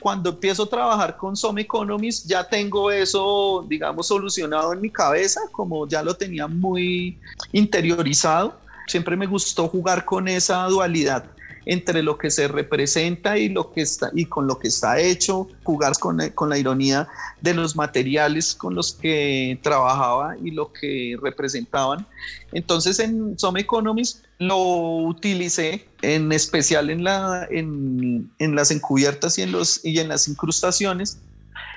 Cuando 0.00 0.30
empiezo 0.30 0.64
a 0.64 0.68
trabajar 0.68 1.16
con 1.16 1.36
Some 1.36 1.60
Economies 1.60 2.24
ya 2.24 2.44
tengo 2.44 2.90
eso, 2.90 3.64
digamos, 3.68 4.06
solucionado 4.06 4.72
en 4.72 4.80
mi 4.80 4.90
cabeza, 4.90 5.40
como 5.50 5.88
ya 5.88 6.02
lo 6.02 6.14
tenía 6.14 6.46
muy 6.46 7.18
interiorizado. 7.52 8.58
Siempre 8.86 9.16
me 9.16 9.26
gustó 9.26 9.68
jugar 9.68 10.04
con 10.04 10.28
esa 10.28 10.62
dualidad 10.66 11.24
entre 11.68 12.02
lo 12.02 12.16
que 12.16 12.30
se 12.30 12.48
representa 12.48 13.36
y, 13.36 13.50
lo 13.50 13.70
que 13.72 13.82
está, 13.82 14.10
y 14.14 14.24
con 14.24 14.46
lo 14.46 14.58
que 14.58 14.68
está 14.68 14.98
hecho, 14.98 15.48
jugar 15.64 15.92
con, 16.00 16.18
con 16.30 16.48
la 16.48 16.56
ironía 16.56 17.08
de 17.42 17.52
los 17.52 17.76
materiales 17.76 18.54
con 18.54 18.74
los 18.74 18.94
que 18.94 19.60
trabajaba 19.62 20.34
y 20.42 20.50
lo 20.50 20.72
que 20.72 21.18
representaban. 21.22 22.06
Entonces 22.52 22.98
en 23.00 23.38
Some 23.38 23.60
Economies 23.60 24.22
lo 24.38 24.56
utilicé 24.56 25.86
en 26.00 26.32
especial 26.32 26.88
en, 26.88 27.04
la, 27.04 27.46
en, 27.50 28.30
en 28.38 28.54
las 28.54 28.70
encubiertas 28.70 29.36
y 29.38 29.42
en, 29.42 29.52
los, 29.52 29.84
y 29.84 30.00
en 30.00 30.08
las 30.08 30.26
incrustaciones 30.26 31.18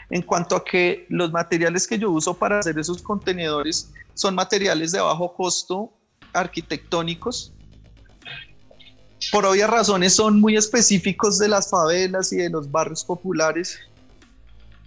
en 0.09 0.21
cuanto 0.21 0.55
a 0.55 0.63
que 0.63 1.05
los 1.09 1.33
materiales 1.33 1.85
que 1.85 1.99
yo 1.99 2.11
uso 2.11 2.33
para 2.33 2.59
hacer 2.59 2.79
esos 2.79 3.01
contenedores 3.01 3.91
son 4.13 4.35
materiales 4.35 4.93
de 4.93 5.01
bajo 5.01 5.33
costo 5.33 5.91
arquitectónicos 6.31 7.51
por 9.29 9.45
obvias 9.45 9.69
razones 9.69 10.15
son 10.15 10.39
muy 10.39 10.55
específicos 10.55 11.37
de 11.37 11.47
las 11.47 11.69
favelas 11.69 12.31
y 12.33 12.37
de 12.37 12.49
los 12.49 12.71
barrios 12.71 13.03
populares. 13.03 13.77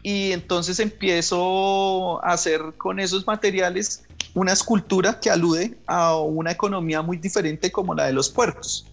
Y 0.02 0.32
entonces 0.32 0.80
empiezo 0.80 2.22
a 2.24 2.32
hacer 2.32 2.60
con 2.76 2.98
esos 2.98 3.26
materiales 3.26 4.02
una 4.34 4.52
escultura 4.52 5.20
que 5.20 5.30
alude 5.30 5.78
a 5.86 6.16
una 6.16 6.50
economía 6.50 7.00
muy 7.02 7.16
diferente 7.16 7.70
como 7.70 7.94
la 7.94 8.06
de 8.06 8.12
los 8.12 8.28
puertos, 8.28 8.86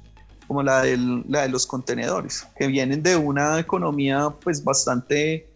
como 0.48 0.62
la, 0.62 0.84
la 1.28 1.42
de 1.42 1.50
los 1.50 1.66
contenedores, 1.66 2.46
que 2.58 2.68
vienen 2.68 3.02
de 3.02 3.16
una 3.16 3.60
economía 3.60 4.30
pues 4.44 4.64
bastante, 4.64 5.50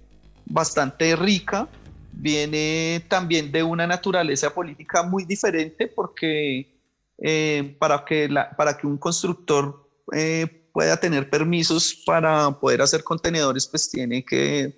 bastante 0.45 1.15
rica, 1.15 1.67
viene 2.11 3.05
también 3.07 3.51
de 3.51 3.61
una 3.61 3.85
naturaleza 3.85 4.49
política 4.53 5.03
muy 5.03 5.23
diferente 5.25 5.87
porque 5.87 6.74
eh, 7.17 7.75
para, 7.79 8.03
que 8.03 8.29
para 8.57 8.77
que 8.77 8.87
un 8.87 8.97
constructor 8.97 9.89
eh, 10.13 10.67
pueda 10.73 10.97
tener 10.97 11.29
permisos 11.29 12.03
para 12.05 12.51
poder 12.59 12.81
hacer 12.81 13.03
contenedores, 13.03 13.65
pues 13.67 13.89
tiene 13.89 14.25
que, 14.25 14.77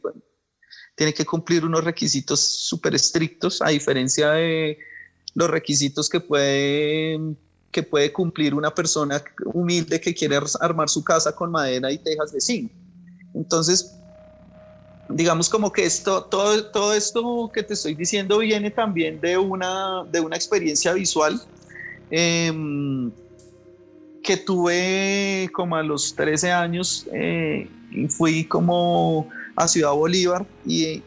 tiene 0.96 1.13
que 1.13 1.25
cumplir 1.25 1.65
unos 1.65 1.84
requisitos 1.84 2.39
súper 2.39 2.94
estrictos, 2.94 3.62
a 3.62 3.70
diferencia 3.70 4.32
de 4.32 4.77
los 5.34 5.50
requisitos 5.50 6.10
que 6.10 6.20
puede, 6.20 7.20
que 7.72 7.82
puede 7.84 8.13
cumplir 8.13 8.53
una 8.53 8.74
persona 8.74 9.24
humilde 9.46 10.00
que 10.00 10.13
quiere 10.13 10.38
armar 10.60 10.89
su 10.89 11.03
casa 11.03 11.36
con 11.36 11.51
madera 11.51 11.91
y 11.91 11.98
tejas 11.98 12.32
de 12.32 12.41
zinc. 12.41 12.72
Entonces, 13.34 13.94
digamos 15.10 15.50
como 15.50 15.72
que 15.72 15.86
esto, 15.86 16.24
todo, 16.25 16.65
todo 16.65 16.94
esto 16.94 17.50
que 17.53 17.63
te 17.63 17.74
estoy 17.74 17.96
diciendo 17.96 18.39
viene 18.39 18.72
también 18.72 19.20
de 19.20 19.38
una, 19.38 20.03
de 20.12 20.20
una 20.20 20.36
experiencia 20.36 20.94
visual 20.94 21.41
Em, 22.09 23.11
que 24.23 24.37
tuve 24.37 25.49
como 25.53 25.75
a 25.75 25.83
los 25.83 26.13
13 26.15 26.51
años 26.51 27.05
eh, 27.13 27.69
y 27.91 28.07
fui 28.07 28.43
como 28.43 29.29
a 29.55 29.67
Ciudad 29.67 29.93
Bolívar 29.93 30.45
y, 30.65 31.01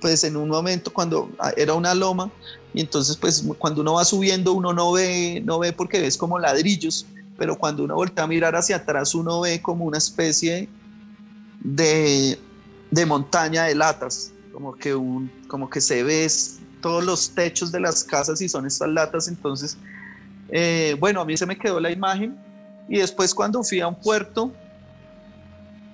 pues 0.00 0.22
en 0.24 0.36
un 0.36 0.48
momento 0.48 0.92
cuando 0.92 1.30
era 1.56 1.74
una 1.74 1.94
loma 1.94 2.30
y 2.72 2.80
entonces 2.80 3.16
pues 3.16 3.44
cuando 3.58 3.80
uno 3.80 3.94
va 3.94 4.04
subiendo 4.04 4.52
uno 4.52 4.72
no 4.72 4.92
ve, 4.92 5.42
no 5.44 5.58
ve 5.58 5.72
porque 5.72 6.00
ves 6.00 6.16
como 6.16 6.38
ladrillos, 6.38 7.06
pero 7.36 7.56
cuando 7.56 7.82
uno 7.82 7.96
voltea 7.96 8.24
a 8.24 8.28
mirar 8.28 8.54
hacia 8.54 8.76
atrás 8.76 9.14
uno 9.14 9.40
ve 9.40 9.60
como 9.60 9.84
una 9.84 9.98
especie 9.98 10.68
de, 11.60 12.38
de 12.90 13.06
montaña 13.06 13.64
de 13.64 13.74
latas, 13.74 14.32
como 14.52 14.74
que, 14.74 14.94
un, 14.94 15.32
como 15.48 15.68
que 15.68 15.80
se 15.80 16.04
ve 16.04 16.28
todos 16.80 17.04
los 17.04 17.30
techos 17.30 17.72
de 17.72 17.80
las 17.80 18.04
casas 18.04 18.40
y 18.40 18.48
son 18.48 18.66
estas 18.66 18.88
latas, 18.90 19.26
entonces 19.26 19.76
eh, 20.50 20.96
bueno, 20.98 21.20
a 21.20 21.24
mí 21.24 21.36
se 21.36 21.46
me 21.46 21.56
quedó 21.56 21.80
la 21.80 21.90
imagen. 21.90 22.36
Y 22.88 22.98
después 22.98 23.34
cuando 23.34 23.62
fui 23.64 23.80
a 23.80 23.88
un 23.88 23.96
puerto 23.96 24.52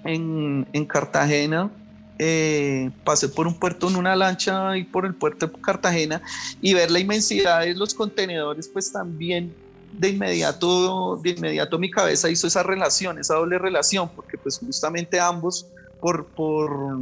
en, 0.05 0.87
Cartagena, 0.87 1.71
eh, 2.19 2.91
pasé 3.05 3.29
por 3.29 3.47
un 3.47 3.59
puerto 3.59 3.89
en 3.89 3.97
una 3.97 4.15
lancha 4.15 4.77
y 4.77 4.85
por 4.85 5.07
el 5.07 5.15
puerto 5.15 5.47
de 5.47 5.61
Cartagena 5.61 6.21
y 6.61 6.75
ver 6.75 6.91
la 6.91 6.99
inmensidad 6.99 7.61
de 7.61 7.75
los 7.75 7.95
contenedores, 7.95 8.69
pues 8.69 8.93
también 8.93 9.55
de 9.93 10.11
inmediato, 10.11 11.17
de 11.23 11.31
inmediato 11.31 11.79
mi 11.79 11.91
cabeza 11.91 12.31
hizo 12.31 12.47
esa 12.47 12.63
relación, 12.63 13.19
esa 13.19 13.35
doble 13.35 13.59
relación, 13.59 14.11
porque 14.15 14.39
pues 14.39 14.59
justamente 14.59 15.21
ambos 15.21 15.67
por, 16.01 16.27
por, 16.27 16.99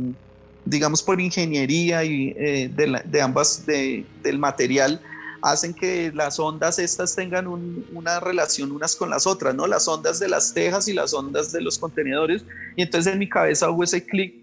digamos 0.65 1.03
por 1.03 1.21
ingeniería 1.21 2.05
y 2.05 2.35
eh, 2.37 2.71
de, 3.05 3.21
ambas 3.23 3.65
del 3.67 4.39
material 4.39 5.01
hacen 5.43 5.75
que 5.75 6.13
las 6.15 6.39
ondas 6.39 6.79
estas 6.79 7.15
tengan 7.15 7.47
una 7.47 8.21
relación 8.21 8.73
unas 8.73 8.95
con 8.97 9.11
las 9.11 9.27
otras, 9.27 9.55
¿no? 9.55 9.67
Las 9.67 9.89
ondas 9.89 10.19
de 10.19 10.29
las 10.29 10.53
tejas 10.53 10.89
y 10.89 10.93
las 10.93 11.15
ondas 11.15 11.53
de 11.53 11.63
los 11.63 11.79
contenedores. 11.79 12.45
Y 12.77 12.83
entonces 12.83 13.13
en 13.13 13.19
mi 13.19 13.29
cabeza 13.29 13.71
hubo 13.71 13.85
ese 13.85 14.05
clic 14.05 14.35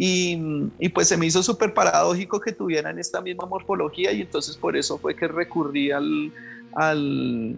y, 0.00 0.88
pues 0.94 1.08
se 1.08 1.16
me 1.16 1.26
hizo 1.26 1.42
súper 1.42 1.74
paradójico 1.74 2.40
que 2.40 2.52
tuvieran 2.52 2.98
esta 2.98 3.20
misma 3.20 3.46
morfología 3.46 4.12
y 4.12 4.22
entonces 4.22 4.56
por 4.56 4.76
eso 4.76 4.96
fue 4.98 5.16
que 5.16 5.26
recurrí 5.26 5.90
al, 5.90 6.32
al, 6.76 7.56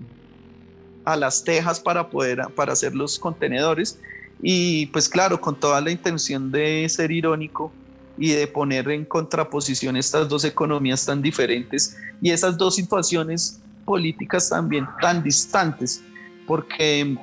a 1.05 1.17
las 1.17 1.45
tejas 1.45 1.81
para 1.81 2.09
poder 2.09 2.41
para 2.55 2.73
hacer 2.73 2.95
los 2.95 3.19
contenedores 3.19 4.01
y 4.43 4.87
pues 4.87 5.07
claro, 5.09 5.39
con 5.41 5.61
toda 5.61 5.83
la 5.83 5.91
intención 5.91 6.51
de 6.51 6.89
ser 6.89 7.11
irónico 7.11 7.73
y 8.21 8.33
de 8.33 8.47
poner 8.47 8.89
en 8.91 9.07
contraposición 9.07 9.97
estas 9.97 10.29
dos 10.29 10.45
economías 10.45 11.07
tan 11.07 11.23
diferentes 11.23 11.97
y 12.21 12.31
esas 12.31 12.59
dos 12.59 12.75
situaciones 12.75 13.59
políticas 13.87 14.51
también 14.51 14.87
tan 15.01 15.23
distantes, 15.23 16.05
porque 16.47 17.17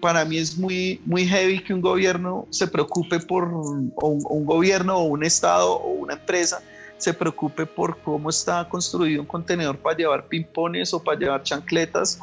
para 0.00 0.24
mí 0.24 0.38
es 0.38 0.56
muy, 0.56 1.00
muy 1.04 1.26
heavy 1.26 1.60
que 1.60 1.74
un 1.74 1.80
gobierno 1.80 2.46
se 2.50 2.68
preocupe 2.68 3.18
por, 3.18 3.48
un, 3.48 3.92
un 3.96 4.46
gobierno 4.46 4.98
o 4.98 5.06
un 5.06 5.24
estado 5.24 5.72
o 5.72 5.94
una 5.94 6.14
empresa 6.14 6.62
se 6.98 7.12
preocupe 7.12 7.66
por 7.66 7.98
cómo 8.00 8.30
está 8.30 8.68
construido 8.68 9.20
un 9.20 9.26
contenedor 9.26 9.76
para 9.78 9.96
llevar 9.96 10.28
pimpones 10.28 10.94
o 10.94 11.02
para 11.02 11.18
llevar 11.18 11.42
chancletas 11.42 12.20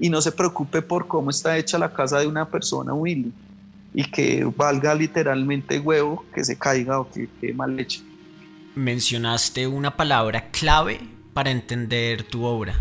y 0.00 0.08
no 0.08 0.22
se 0.22 0.32
preocupe 0.32 0.80
por 0.80 1.06
cómo 1.06 1.28
está 1.28 1.58
hecha 1.58 1.78
la 1.78 1.92
casa 1.92 2.18
de 2.18 2.26
una 2.26 2.48
persona 2.48 2.94
humilde 2.94 3.30
y 3.98 4.04
que 4.04 4.44
valga 4.44 4.94
literalmente 4.94 5.80
huevo 5.80 6.24
que 6.32 6.44
se 6.44 6.56
caiga 6.56 7.00
o 7.00 7.10
que 7.10 7.28
quede 7.40 7.52
mal 7.52 7.80
hecho. 7.80 8.00
Mencionaste 8.76 9.66
una 9.66 9.96
palabra 9.96 10.52
clave 10.52 11.00
para 11.34 11.50
entender 11.50 12.22
tu 12.22 12.44
obra. 12.44 12.78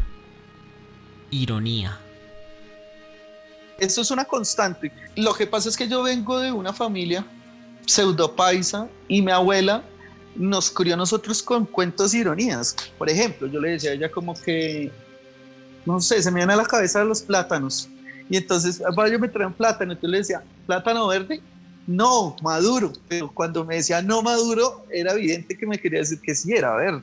Ironía. 1.32 1.98
Esto 3.80 4.02
es 4.02 4.12
una 4.12 4.26
constante. 4.26 4.92
Lo 5.16 5.34
que 5.34 5.48
pasa 5.48 5.70
es 5.70 5.76
que 5.76 5.88
yo 5.88 6.04
vengo 6.04 6.40
de 6.40 6.52
una 6.52 6.72
familia 6.72 7.26
pseudo 7.88 8.36
paisa 8.36 8.88
y 9.08 9.24
mi 9.24 9.32
abuela 9.32 9.84
nos 10.36 10.70
crió 10.70 10.94
a 10.94 10.98
nosotros 10.98 11.42
con 11.42 11.66
cuentos 11.66 12.14
e 12.14 12.20
ironías. 12.20 12.76
Por 12.96 13.10
ejemplo, 13.10 13.48
yo 13.48 13.60
le 13.60 13.72
decía 13.72 13.90
a 13.90 13.94
ella 13.94 14.12
como 14.12 14.36
que, 14.36 14.92
no 15.84 16.00
sé, 16.00 16.22
se 16.22 16.30
me 16.30 16.42
viene 16.42 16.54
a 16.54 16.58
la 16.58 16.66
cabeza 16.66 17.04
los 17.04 17.24
plátanos. 17.24 17.90
Y 18.30 18.38
entonces, 18.38 18.84
para 18.96 19.10
yo 19.10 19.18
me 19.18 19.30
traía 19.30 19.48
un 19.48 19.54
plátano, 19.54 19.94
entonces 19.94 20.12
le 20.12 20.18
decía, 20.20 20.44
¿plátano 20.68 21.08
verde? 21.08 21.42
No, 21.88 22.36
maduro. 22.44 22.94
Pero 23.08 23.34
cuando 23.34 23.66
me 23.66 23.78
decía 23.78 24.02
no 24.02 24.22
maduro, 24.22 24.86
era 24.92 25.14
evidente 25.14 25.58
que 25.58 25.66
me 25.66 25.80
quería 25.80 26.00
decir 26.00 26.22
que 26.22 26.36
sí 26.36 26.54
era 26.54 26.76
verde. 26.76 27.02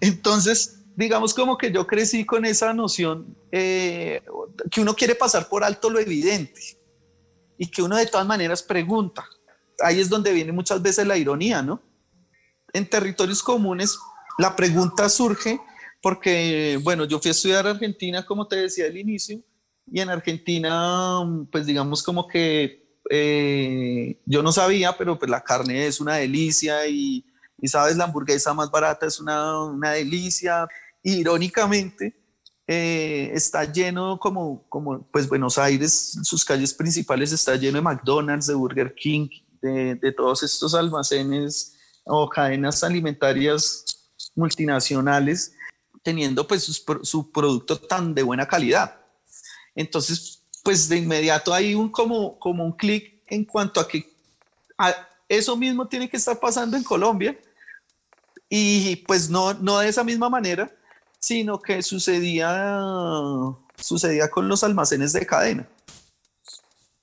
Entonces, 0.00 0.80
digamos 0.96 1.32
como 1.32 1.56
que 1.56 1.72
yo 1.72 1.86
crecí 1.86 2.26
con 2.26 2.44
esa 2.44 2.74
noción 2.74 3.34
eh, 3.50 4.22
que 4.70 4.80
uno 4.80 4.94
quiere 4.94 5.14
pasar 5.14 5.48
por 5.48 5.64
alto 5.64 5.88
lo 5.88 5.98
evidente 5.98 6.60
y 7.56 7.66
que 7.66 7.82
uno 7.82 7.96
de 7.96 8.06
todas 8.06 8.26
maneras 8.26 8.62
pregunta. 8.62 9.24
Ahí 9.80 10.00
es 10.00 10.08
donde 10.08 10.32
viene 10.32 10.52
muchas 10.52 10.82
veces 10.82 11.06
la 11.06 11.16
ironía, 11.16 11.62
¿no? 11.62 11.80
En 12.72 12.88
territorios 12.88 13.42
comunes 13.42 13.96
la 14.38 14.56
pregunta 14.56 15.08
surge 15.08 15.60
porque, 16.00 16.80
bueno, 16.82 17.04
yo 17.04 17.20
fui 17.20 17.28
a 17.28 17.32
estudiar 17.32 17.66
a 17.66 17.70
Argentina, 17.70 18.26
como 18.26 18.48
te 18.48 18.56
decía 18.56 18.86
al 18.86 18.96
inicio, 18.96 19.40
y 19.90 20.00
en 20.00 20.10
Argentina, 20.10 21.20
pues 21.50 21.66
digamos 21.66 22.02
como 22.02 22.26
que 22.26 22.98
eh, 23.10 24.20
yo 24.26 24.42
no 24.42 24.52
sabía, 24.52 24.96
pero 24.96 25.18
pues 25.18 25.30
la 25.30 25.42
carne 25.42 25.86
es 25.86 26.00
una 26.00 26.16
delicia 26.16 26.86
y, 26.86 27.24
y 27.58 27.68
sabes, 27.68 27.96
la 27.96 28.04
hamburguesa 28.04 28.54
más 28.54 28.70
barata 28.70 29.06
es 29.06 29.20
una, 29.20 29.64
una 29.64 29.92
delicia. 29.92 30.66
irónicamente, 31.02 32.16
eh, 32.66 33.30
está 33.34 33.64
lleno 33.70 34.18
como, 34.18 34.64
como, 34.68 35.02
pues 35.10 35.28
Buenos 35.28 35.58
Aires, 35.58 36.18
sus 36.22 36.44
calles 36.44 36.72
principales 36.72 37.32
está 37.32 37.56
lleno 37.56 37.76
de 37.76 37.82
McDonald's, 37.82 38.46
de 38.46 38.54
Burger 38.54 38.94
King, 38.94 39.28
de, 39.60 39.96
de 39.96 40.12
todos 40.12 40.42
estos 40.42 40.74
almacenes 40.74 41.76
o 42.04 42.28
cadenas 42.28 42.82
alimentarias 42.84 43.84
multinacionales, 44.34 45.54
teniendo 46.02 46.46
pues 46.46 46.64
su, 46.64 47.00
su 47.02 47.30
producto 47.30 47.78
tan 47.78 48.14
de 48.14 48.22
buena 48.22 48.46
calidad. 48.46 49.01
Entonces, 49.74 50.42
pues 50.62 50.88
de 50.88 50.98
inmediato 50.98 51.52
hay 51.52 51.74
un 51.74 51.90
como, 51.90 52.38
como 52.38 52.64
un 52.64 52.72
clic 52.72 53.22
en 53.26 53.44
cuanto 53.44 53.80
a 53.80 53.88
que 53.88 54.12
eso 55.28 55.56
mismo 55.56 55.86
tiene 55.86 56.08
que 56.08 56.16
estar 56.16 56.38
pasando 56.38 56.76
en 56.76 56.82
Colombia 56.82 57.38
y 58.48 58.96
pues 58.96 59.30
no, 59.30 59.54
no 59.54 59.78
de 59.78 59.88
esa 59.88 60.04
misma 60.04 60.28
manera, 60.28 60.70
sino 61.18 61.58
que 61.58 61.82
sucedía, 61.82 62.78
sucedía 63.76 64.28
con 64.30 64.48
los 64.48 64.62
almacenes 64.62 65.12
de 65.14 65.24
cadena. 65.24 65.66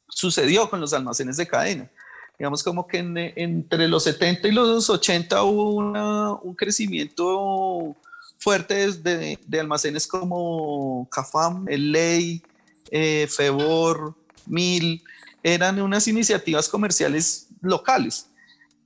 Sucedió 0.07 0.69
con 0.69 0.79
los 0.79 0.93
almacenes 0.93 1.37
de 1.37 1.47
cadena. 1.47 1.89
Digamos 2.37 2.63
como 2.63 2.85
que 2.87 2.99
entre 3.35 3.87
los 3.87 4.03
70 4.03 4.47
y 4.47 4.51
los 4.51 4.89
80 4.89 5.43
hubo 5.43 6.39
un 6.41 6.55
crecimiento 6.55 7.95
fuerte 8.37 8.91
de, 8.93 9.39
de, 9.45 9.59
almacenes 9.59 10.07
como 10.07 11.07
Cafam, 11.11 11.67
El 11.67 11.91
Ley, 11.91 12.43
eh, 12.91 13.27
Febor, 13.29 14.15
Mil, 14.45 15.03
eran 15.43 15.79
unas 15.81 16.07
iniciativas 16.07 16.67
comerciales 16.67 17.47
locales. 17.61 18.27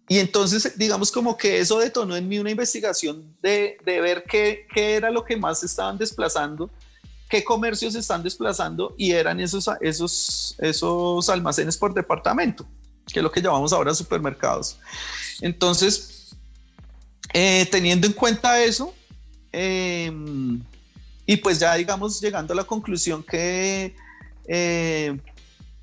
Y 0.08 0.20
entonces, 0.20 0.78
digamos 0.78 1.12
como 1.12 1.38
que 1.38 1.60
eso 1.60 1.80
detonó 1.80 2.16
en 2.16 2.28
mí 2.28 2.38
una 2.38 2.52
investigación 2.52 3.36
de, 3.42 3.78
ver 3.86 4.24
qué, 4.30 4.68
era 4.76 5.10
lo 5.10 5.24
que 5.24 5.38
más 5.38 5.64
estaban 5.64 5.98
desplazando, 5.98 6.70
qué 7.30 7.44
comercios 7.44 7.96
están 7.96 8.22
desplazando 8.22 8.94
y 8.98 9.12
eran 9.12 9.40
esos, 9.40 9.70
esos, 9.80 10.56
esos 10.60 11.30
almacenes 11.30 11.78
por 11.78 11.94
departamento, 11.94 12.66
que 13.08 13.20
es 13.20 13.24
lo 13.24 13.32
que 13.32 13.42
llamamos 13.42 13.72
ahora 13.72 13.94
supermercados. 13.96 14.78
Entonces, 15.42 16.36
eh, 17.34 17.66
teniendo 17.72 18.06
en 18.06 18.14
cuenta 18.14 18.62
eso, 18.62 18.94
eh, 19.54 20.12
y 21.26 21.38
pues 21.38 21.60
ya 21.60 21.74
digamos 21.76 22.20
llegando 22.20 22.54
a 22.54 22.56
la 22.56 22.64
conclusión 22.64 23.24
que 23.24 23.96
eh, 24.48 25.18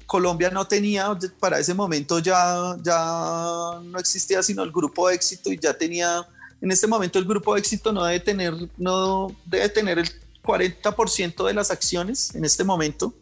Colombia 0.06 0.50
no 0.50 0.66
tenía, 0.66 1.16
para 1.38 1.58
ese 1.58 1.72
momento 1.72 2.18
ya, 2.18 2.76
ya 2.82 3.80
no 3.84 3.98
existía 3.98 4.42
sino 4.42 4.62
el 4.62 4.72
grupo 4.72 5.08
éxito 5.08 5.52
y 5.52 5.58
ya 5.58 5.72
tenía, 5.72 6.26
en 6.60 6.70
este 6.70 6.86
momento 6.86 7.18
el 7.18 7.24
grupo 7.24 7.56
éxito 7.56 7.92
no 7.92 8.04
debe 8.04 8.20
tener, 8.20 8.54
no 8.76 9.34
debe 9.46 9.68
tener 9.68 9.98
el 9.98 10.10
40% 10.42 11.46
de 11.46 11.54
las 11.54 11.70
acciones 11.70 12.34
en 12.34 12.44
este 12.44 12.64
momento, 12.64 13.14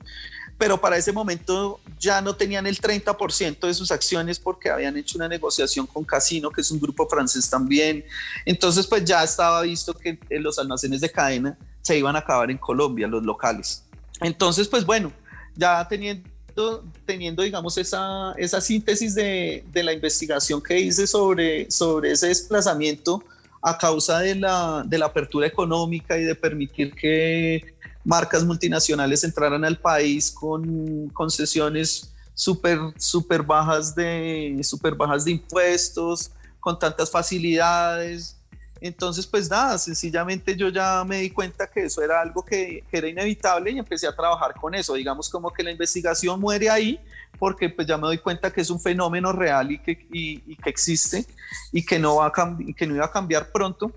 pero 0.57 0.81
para 0.81 0.96
ese 0.96 1.12
momento 1.12 1.78
ya 2.00 2.20
no 2.20 2.35
tenían 2.35 2.66
el 2.66 2.81
30% 2.81 3.66
de 3.66 3.74
sus 3.74 3.92
acciones 3.92 4.38
porque 4.38 4.70
habían 4.70 4.96
hecho 4.96 5.18
una 5.18 5.28
negociación 5.28 5.87
con 5.87 6.04
Casino, 6.04 6.50
que 6.50 6.62
es 6.62 6.70
un 6.70 6.81
grupo 6.81 7.07
francés 7.09 7.48
también. 7.48 8.04
Entonces, 8.44 8.87
pues 8.87 9.04
ya 9.04 9.22
estaba 9.22 9.62
visto 9.62 9.94
que 9.94 10.18
los 10.31 10.59
almacenes 10.59 11.00
de 11.00 11.11
cadena 11.11 11.57
se 11.88 11.98
iban 11.98 12.16
a 12.16 12.18
acabar 12.18 12.51
en 12.51 12.59
Colombia, 12.59 13.09
los 13.09 13.22
locales. 13.22 13.83
Entonces, 14.20 14.68
pues 14.68 14.85
bueno, 14.85 15.11
ya 15.57 15.88
teniendo, 15.88 16.85
teniendo 17.07 17.42
digamos, 17.42 17.79
esa, 17.79 18.35
esa 18.37 18.61
síntesis 18.61 19.14
de, 19.14 19.64
de, 19.72 19.83
la 19.83 19.94
investigación 19.94 20.62
que 20.62 20.79
hice 20.79 21.07
sobre, 21.07 21.70
sobre 21.70 22.12
ese 22.12 22.29
desplazamiento 22.29 23.24
a 23.62 23.79
causa 23.79 24.18
de 24.18 24.35
la, 24.35 24.85
de 24.87 24.98
la 24.98 25.07
apertura 25.07 25.46
económica 25.46 26.18
y 26.18 26.24
de 26.24 26.35
permitir 26.35 26.94
que 26.94 27.74
marcas 28.05 28.44
multinacionales 28.44 29.24
entraran 29.24 29.64
al 29.64 29.79
país 29.79 30.31
con 30.31 31.09
concesiones 31.09 32.12
súper 32.35 32.79
super 32.98 33.42
bajas 33.42 33.94
de 33.94 34.61
super 34.62 34.94
bajas 34.94 35.24
de 35.24 35.33
impuestos, 35.33 36.31
con 36.61 36.79
tantas 36.79 37.11
facilidades, 37.11 38.38
entonces, 38.81 39.27
pues 39.27 39.51
nada, 39.51 39.77
sencillamente 39.79 40.55
yo 40.57 40.69
ya 40.69 41.05
me 41.05 41.19
di 41.21 41.31
cuenta 41.31 41.69
que 41.69 41.85
eso 41.85 42.03
era 42.03 42.21
algo 42.21 42.45
que, 42.45 42.85
era 42.93 43.09
inevitable 43.09 43.73
y 43.73 43.79
empecé 43.79 44.07
a 44.07 44.14
trabajar 44.14 44.55
con 44.55 44.75
eso. 44.75 44.95
Digamos 44.95 45.29
como 45.29 45.53
que 45.53 45.62
la 45.62 45.73
investigación 45.73 46.38
muere 46.38 46.71
ahí 46.71 47.01
porque 47.38 47.69
pues 47.69 47.87
ya 47.87 47.97
me 47.97 48.05
doy 48.05 48.19
cuenta 48.19 48.53
que 48.53 48.61
es 48.61 48.71
un 48.71 48.81
fenómeno 48.81 49.33
real 49.33 49.73
y 49.73 49.79
que, 49.79 49.97
que 49.97 50.71
existe 50.71 51.27
y 51.73 51.85
que 51.85 51.99
no, 51.99 52.17
va 52.17 52.27
a 52.27 52.57
que 52.77 52.87
no 52.87 52.95
iba 52.95 53.05
a 53.05 53.11
cambiar 53.11 53.51
pronto. 53.51 53.93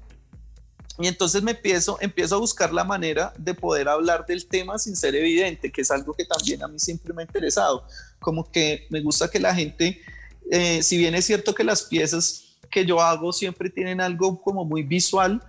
Y 0.97 1.07
entonces 1.07 1.41
me 1.41 1.51
empiezo, 1.51 1.97
empiezo 2.01 2.35
a 2.35 2.39
buscar 2.39 2.73
la 2.73 2.83
manera 2.83 3.33
de 3.37 3.53
poder 3.53 3.87
hablar 3.87 4.25
del 4.25 4.45
tema 4.45 4.77
sin 4.77 4.95
ser 4.95 5.15
evidente, 5.15 5.71
que 5.71 5.81
es 5.81 5.91
algo 5.91 6.13
que 6.13 6.25
también 6.25 6.63
a 6.63 6.67
mí 6.67 6.79
siempre 6.79 7.13
me 7.13 7.21
ha 7.21 7.25
interesado. 7.25 7.85
Como 8.19 8.51
que 8.51 8.87
me 8.89 9.01
gusta 9.01 9.29
que 9.29 9.39
la 9.39 9.55
gente, 9.55 10.01
eh, 10.51 10.83
si 10.83 10.97
bien 10.97 11.15
es 11.15 11.25
cierto 11.25 11.55
que 11.55 11.63
las 11.63 11.83
piezas 11.83 12.50
que 12.71 12.85
yo 12.85 13.01
hago 13.01 13.33
siempre 13.33 13.69
tienen 13.69 14.01
algo 14.01 14.41
como 14.41 14.65
muy 14.65 14.83
visual 14.83 15.41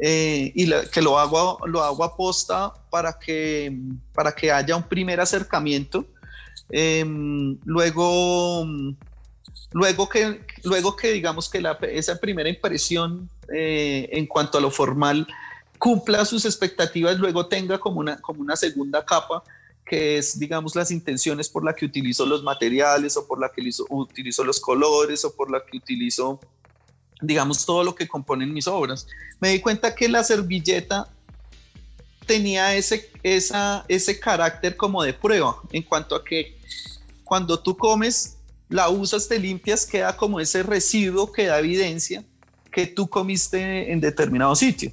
eh, 0.00 0.50
y 0.54 0.70
que 0.90 1.02
lo 1.02 1.18
hago, 1.18 1.58
lo 1.66 1.82
hago 1.82 2.02
a 2.02 2.16
posta 2.16 2.72
para 2.88 3.18
que, 3.18 3.76
para 4.14 4.32
que 4.32 4.50
haya 4.50 4.74
un 4.74 4.84
primer 4.84 5.20
acercamiento. 5.20 6.06
Em, 6.70 7.58
luego, 7.64 8.66
luego 9.72 10.08
que, 10.08 10.40
luego 10.64 10.96
que 10.96 11.12
digamos 11.12 11.50
que 11.50 11.62
esa 11.92 12.18
primera 12.18 12.48
impresión 12.48 13.28
eh, 13.52 14.08
en 14.12 14.26
cuanto 14.26 14.56
a 14.56 14.60
lo 14.60 14.70
formal 14.70 15.26
cumpla 15.78 16.24
sus 16.24 16.44
expectativas, 16.44 17.18
luego 17.18 17.46
tenga 17.46 17.78
como 17.78 18.00
una, 18.00 18.16
como 18.20 18.40
una 18.40 18.56
segunda 18.56 19.04
capa 19.04 19.42
que 19.90 20.18
es, 20.18 20.38
digamos, 20.38 20.76
las 20.76 20.92
intenciones 20.92 21.48
por 21.48 21.64
la 21.64 21.74
que 21.74 21.84
utilizo 21.84 22.24
los 22.24 22.44
materiales 22.44 23.16
o 23.16 23.26
por 23.26 23.40
la 23.40 23.50
que 23.50 23.68
utilizo 23.88 24.44
los 24.44 24.60
colores 24.60 25.24
o 25.24 25.34
por 25.34 25.50
la 25.50 25.64
que 25.64 25.78
utilizo, 25.78 26.38
digamos, 27.20 27.64
todo 27.64 27.84
lo 27.84 27.94
que 27.94 28.08
componen 28.08 28.52
mis 28.52 28.66
obras. 28.66 29.06
Me 29.40 29.50
di 29.50 29.60
cuenta 29.60 29.94
que 29.94 30.08
la 30.08 30.24
servilleta 30.24 31.08
tenía 32.26 32.74
ese, 32.74 33.10
esa, 33.22 33.84
ese 33.88 34.18
carácter 34.20 34.76
como 34.76 35.02
de 35.02 35.12
prueba 35.12 35.56
en 35.72 35.82
cuanto 35.82 36.14
a 36.14 36.24
que 36.24 36.56
cuando 37.24 37.58
tú 37.58 37.76
comes, 37.76 38.36
la 38.68 38.88
usas, 38.88 39.28
te 39.28 39.38
limpias, 39.38 39.84
queda 39.86 40.16
como 40.16 40.40
ese 40.40 40.62
residuo 40.62 41.32
que 41.32 41.46
da 41.46 41.58
evidencia 41.58 42.24
que 42.70 42.86
tú 42.86 43.08
comiste 43.08 43.92
en 43.92 44.00
determinado 44.00 44.54
sitio. 44.54 44.92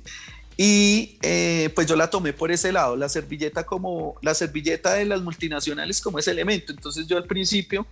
Y 0.60 1.20
eh, 1.22 1.72
pues 1.76 1.86
yo 1.86 1.96
la 1.96 2.10
tomé 2.10 2.34
por 2.34 2.52
ese 2.52 2.72
lado, 2.72 2.96
la 2.96 3.08
servilleta 3.10 3.64
como 3.64 4.16
la 4.24 4.34
servilleta 4.34 4.96
de 4.96 5.06
las 5.06 5.22
multinacionales 5.22 6.02
como 6.02 6.18
ese 6.18 6.32
elemento. 6.32 6.74
Entonces 6.74 7.06
yo 7.06 7.16
al 7.18 7.26
principio 7.26 7.86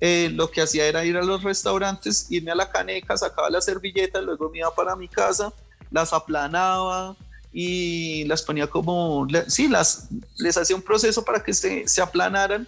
eh, 0.00 0.28
lo 0.34 0.50
que 0.50 0.60
hacía 0.60 0.86
era 0.86 1.04
ir 1.04 1.16
a 1.16 1.22
los 1.22 1.44
restaurantes, 1.44 2.26
irme 2.28 2.50
a 2.50 2.56
la 2.56 2.70
caneca, 2.70 3.16
sacaba 3.16 3.48
la 3.50 3.60
servilleta, 3.60 4.20
luego 4.20 4.50
me 4.50 4.58
iba 4.58 4.74
para 4.74 4.96
mi 4.96 5.06
casa, 5.06 5.52
las 5.92 6.12
aplanaba 6.12 7.16
y 7.52 8.24
las 8.24 8.42
ponía 8.42 8.66
como, 8.66 9.24
sí, 9.46 9.68
las, 9.68 10.08
les 10.38 10.58
hacía 10.58 10.74
un 10.74 10.82
proceso 10.82 11.24
para 11.24 11.42
que 11.44 11.54
se, 11.54 11.86
se 11.86 12.02
aplanaran 12.02 12.66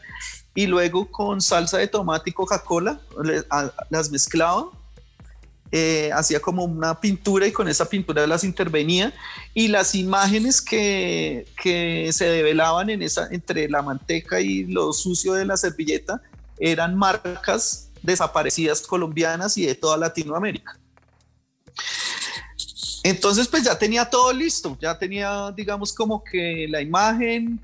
y 0.55 0.67
luego 0.67 1.11
con 1.11 1.41
salsa 1.41 1.79
de 1.79 1.89
tomate 1.89 2.31
y 2.31 2.33
Coca-Cola 2.33 3.01
las 3.89 4.11
mezclaba 4.11 4.71
eh, 5.73 6.11
hacía 6.13 6.41
como 6.41 6.65
una 6.65 7.01
pintura 7.01 7.47
y 7.47 7.53
con 7.53 7.69
esa 7.69 7.89
pintura 7.89 8.27
las 8.27 8.43
intervenía 8.43 9.15
y 9.55 9.69
las 9.69 9.95
imágenes 9.95 10.61
que, 10.61 11.47
que, 11.63 12.11
se 12.13 12.25
develaban 12.25 12.91
en 12.91 13.03
esa, 13.03 13.29
entre 13.31 13.69
la 13.69 13.81
manteca 13.81 14.41
y 14.41 14.65
lo 14.65 14.93
sucio 14.93 15.35
de 15.35 15.45
la 15.45 15.57
servilleta 15.57 16.21
eran 16.59 16.97
marcas 16.97 17.89
desaparecidas 18.03 18.83
colombianas 18.83 19.57
y 19.59 19.67
de 19.67 19.77
toda 19.77 19.97
Latinoamérica. 19.97 20.77
Entonces 23.05 23.47
pues 23.47 23.63
ya 23.63 23.79
tenía 23.79 24.05
todo 24.05 24.33
listo, 24.33 24.77
ya 24.81 24.99
tenía 24.99 25.53
digamos 25.57 25.93
como 25.93 26.25
que 26.25 26.67
la 26.69 26.83
imagen, 26.83 27.61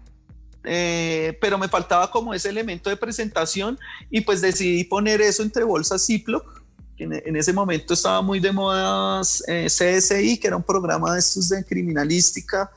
eh, 0.63 1.37
pero 1.41 1.59
me 1.59 1.69
faltaba 1.69 2.09
como 2.11 2.33
ese 2.33 2.51
elemento 2.51 2.89
de 2.89 2.97
presentación 2.97 3.79
y 4.11 4.21
pues 4.21 4.41
decidí 4.41 4.85
poner 4.85 5.21
eso 5.21 5.43
entre 5.43 5.65
bolsas 5.65 6.07
Ziploc 6.07 6.57
en, 6.99 7.37
ese 7.37 7.53
momento 7.53 7.95
estaba 7.95 8.23
muy 8.23 8.41
de 8.41 8.53
moda 8.53 9.21
eh, 9.49 9.67
CSI, 9.67 10.39
que 10.39 10.47
era 10.47 10.57
un 10.57 10.63
programa 10.63 11.13
de 11.13 11.19
estos 11.19 11.49
de 11.51 11.65
criminalística, 11.65 12.71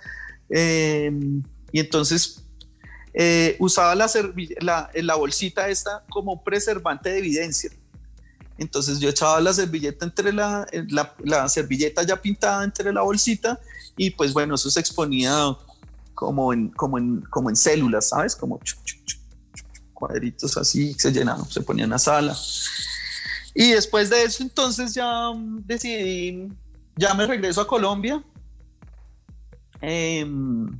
eh, 0.49 1.11
y 1.71 1.79
entonces 1.79 2.43
eh, 3.13 3.55
usaba 3.59 3.95
la, 3.95 4.09
la, 4.61 4.89
la, 4.93 5.15
bolsita 5.15 5.69
esta 5.69 6.03
como 6.09 6.43
preservante 6.43 7.09
de 7.09 7.19
evidencia. 7.19 7.71
Entonces 8.57 8.99
yo 8.99 9.09
echaba 9.09 9.39
la 9.39 9.53
servilleta 9.53 10.05
entre 10.05 10.33
la, 10.33 10.67
la, 10.89 11.15
la, 11.23 11.47
servilleta 11.47 12.03
ya 12.03 12.21
pintada 12.21 12.63
entre 12.63 12.91
la 12.91 13.01
bolsita 13.01 13.59
y 13.95 14.09
pues 14.09 14.33
bueno, 14.33 14.55
eso 14.55 14.69
se 14.69 14.79
exponía 14.79 15.55
como 16.13 16.51
en, 16.51 16.69
como 16.69 16.97
en, 16.97 17.21
como 17.21 17.49
en 17.49 17.55
células, 17.55 18.09
¿sabes? 18.09 18.35
Como 18.35 18.59
cuadritos 19.93 20.57
así, 20.57 20.93
se 20.97 21.11
llenaban, 21.11 21.49
se 21.49 21.61
ponían 21.61 21.93
a 21.93 21.99
sala. 21.99 22.37
Y 23.59 23.71
después 23.71 24.09
de 24.09 24.23
eso, 24.23 24.41
entonces 24.41 24.93
ya 24.93 25.31
mm, 25.31 25.65
decidí, 25.65 26.47
ya 26.95 27.13
me 27.13 27.27
regreso 27.27 27.59
a 27.59 27.67
Colombia. 27.67 28.23
Em, 29.81 30.79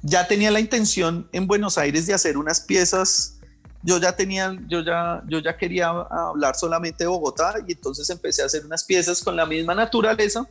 ya 0.00 0.26
tenía 0.26 0.50
la 0.50 0.58
intención 0.58 1.28
en 1.32 1.46
Buenos 1.46 1.76
Aires 1.76 2.06
de 2.06 2.14
hacer 2.14 2.38
unas 2.38 2.62
piezas. 2.62 3.38
Yo 3.82 3.98
ya 3.98 4.16
tenía, 4.16 4.58
yo 4.68 4.80
ya, 4.80 5.22
yo 5.28 5.40
ya 5.40 5.54
quería 5.58 5.90
hablar 5.90 6.54
solamente 6.56 7.04
de 7.04 7.08
Bogotá 7.08 7.56
y 7.68 7.72
entonces 7.72 8.08
empecé 8.08 8.40
a 8.40 8.46
hacer 8.46 8.64
unas 8.64 8.84
piezas 8.84 9.22
con 9.22 9.36
la 9.36 9.44
misma 9.44 9.74
naturaleza, 9.74 10.48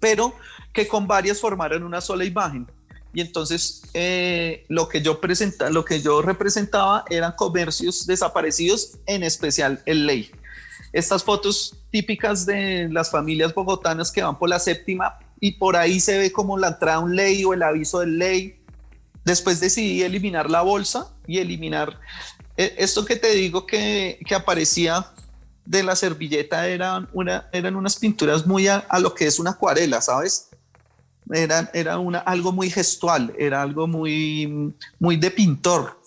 pero 0.00 0.34
que 0.74 0.86
con 0.86 1.06
varias 1.06 1.40
formaran 1.40 1.82
una 1.82 2.02
sola 2.02 2.26
imagen 2.26 2.66
y 3.14 3.20
entonces 3.20 3.82
eh, 3.94 4.66
lo, 4.68 4.88
que 4.88 5.00
yo 5.00 5.20
presenta, 5.20 5.70
lo 5.70 5.84
que 5.84 6.02
yo 6.02 6.20
representaba 6.20 7.04
eran 7.08 7.32
comercios 7.32 8.06
desaparecidos, 8.06 8.98
en 9.06 9.22
especial 9.22 9.82
el 9.86 10.06
ley. 10.06 10.30
Estas 10.92 11.24
fotos 11.24 11.76
típicas 11.90 12.44
de 12.44 12.88
las 12.90 13.10
familias 13.10 13.54
bogotanas 13.54 14.12
que 14.12 14.22
van 14.22 14.38
por 14.38 14.48
la 14.48 14.58
séptima 14.58 15.18
y 15.40 15.52
por 15.52 15.76
ahí 15.76 16.00
se 16.00 16.18
ve 16.18 16.32
como 16.32 16.58
la 16.58 16.68
entrada 16.68 16.98
un 16.98 17.14
ley 17.16 17.44
o 17.44 17.54
el 17.54 17.62
aviso 17.62 18.00
del 18.00 18.18
ley. 18.18 18.60
Después 19.24 19.60
decidí 19.60 20.02
eliminar 20.02 20.50
la 20.50 20.62
bolsa 20.62 21.12
y 21.26 21.38
eliminar 21.38 21.98
eh, 22.56 22.74
esto 22.78 23.04
que 23.04 23.16
te 23.16 23.32
digo 23.32 23.66
que, 23.66 24.18
que 24.26 24.34
aparecía 24.34 25.06
de 25.64 25.82
la 25.82 25.96
servilleta 25.96 26.68
eran, 26.68 27.08
una, 27.12 27.48
eran 27.52 27.76
unas 27.76 27.96
pinturas 27.96 28.46
muy 28.46 28.68
a, 28.68 28.86
lo 29.00 29.14
que 29.14 29.26
es 29.26 29.38
una 29.38 29.50
acuarela, 29.50 30.00
¿sabes? 30.00 30.50
Era, 31.32 31.70
era 31.72 31.98
una, 31.98 32.18
algo 32.18 32.52
muy 32.52 32.70
gestual, 32.70 33.34
era 33.38 33.62
algo 33.62 33.86
muy, 33.86 34.74
muy 34.98 35.16
de 35.16 35.30
pintor, 35.30 35.98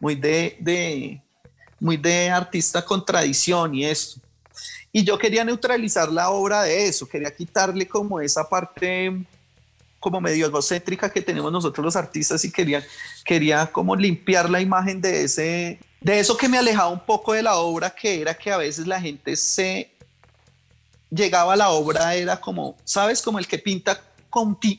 muy 0.00 0.14
de, 0.14 0.56
de, 0.60 1.22
muy 1.78 1.96
de 1.96 2.30
artista 2.30 2.84
con 2.84 3.04
tradición 3.04 3.74
y 3.74 3.84
eso. 3.84 4.20
Y 4.92 5.02
yo 5.04 5.18
quería 5.18 5.44
neutralizar 5.44 6.10
la 6.10 6.30
obra 6.30 6.62
de 6.62 6.86
eso, 6.86 7.08
quería 7.08 7.34
quitarle 7.34 7.86
como 7.86 8.20
esa 8.20 8.48
parte 8.48 9.12
como 10.04 10.20
medio 10.20 10.46
egocéntrica 10.46 11.10
que 11.10 11.22
tenemos 11.22 11.50
nosotros 11.50 11.82
los 11.82 11.96
artistas 11.96 12.44
y 12.44 12.52
quería, 12.52 12.84
quería 13.24 13.66
como 13.72 13.96
limpiar 13.96 14.50
la 14.50 14.60
imagen 14.60 15.00
de 15.00 15.24
ese, 15.24 15.78
de 15.98 16.20
eso 16.20 16.36
que 16.36 16.46
me 16.46 16.58
alejaba 16.58 16.90
un 16.90 17.00
poco 17.00 17.32
de 17.32 17.42
la 17.42 17.56
obra, 17.56 17.88
que 17.88 18.20
era 18.20 18.34
que 18.34 18.52
a 18.52 18.58
veces 18.58 18.86
la 18.86 19.00
gente 19.00 19.34
se 19.34 19.90
llegaba 21.10 21.54
a 21.54 21.56
la 21.56 21.70
obra, 21.70 22.14
era 22.14 22.38
como, 22.38 22.76
¿sabes? 22.84 23.22
Como 23.22 23.38
el 23.38 23.46
que 23.46 23.58
pinta 23.58 23.98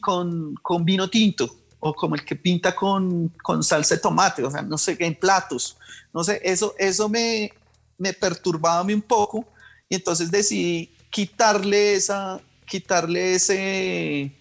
con, 0.02 0.56
con, 0.62 0.86
vino 0.86 1.10
tinto 1.10 1.50
o 1.80 1.94
como 1.94 2.16
el 2.16 2.26
que 2.26 2.36
pinta 2.36 2.76
con, 2.76 3.30
con 3.42 3.64
salsa 3.64 3.96
de 3.96 4.02
tomate, 4.02 4.44
o 4.44 4.52
sea, 4.52 4.62
no 4.62 4.78
sé, 4.78 4.98
en 5.00 5.16
platos. 5.16 5.78
No 6.14 6.24
sé, 6.24 6.42
eso, 6.44 6.76
eso 6.78 7.08
me, 7.08 7.52
me 7.98 8.12
perturbaba 8.12 8.80
a 8.80 8.84
mí 8.84 8.94
un 8.94 9.02
poco 9.02 9.46
y 9.88 9.96
entonces 9.96 10.30
decidí 10.30 10.92
quitarle 11.10 11.94
esa, 11.94 12.42
quitarle 12.66 13.36
ese, 13.36 14.32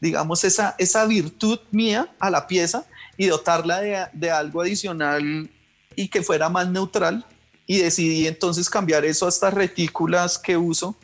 digamos, 0.00 0.42
esa, 0.44 0.74
esa 0.78 1.04
virtud 1.04 1.60
mía 1.70 2.12
a 2.18 2.30
la 2.30 2.46
pieza 2.46 2.84
y 3.16 3.26
dotarla 3.26 3.80
de, 3.80 4.06
de, 4.12 4.30
algo 4.30 4.62
adicional 4.62 5.48
y 5.94 6.08
que 6.08 6.22
fuera 6.22 6.48
más 6.48 6.68
neutral. 6.68 7.24
Y 7.68 7.78
decidí 7.78 8.26
entonces 8.26 8.70
cambiar 8.70 9.04
eso 9.04 9.26
a 9.26 9.28
estas 9.28 9.52
retículas 9.52 10.38
que 10.38 10.56
uso, 10.56 10.96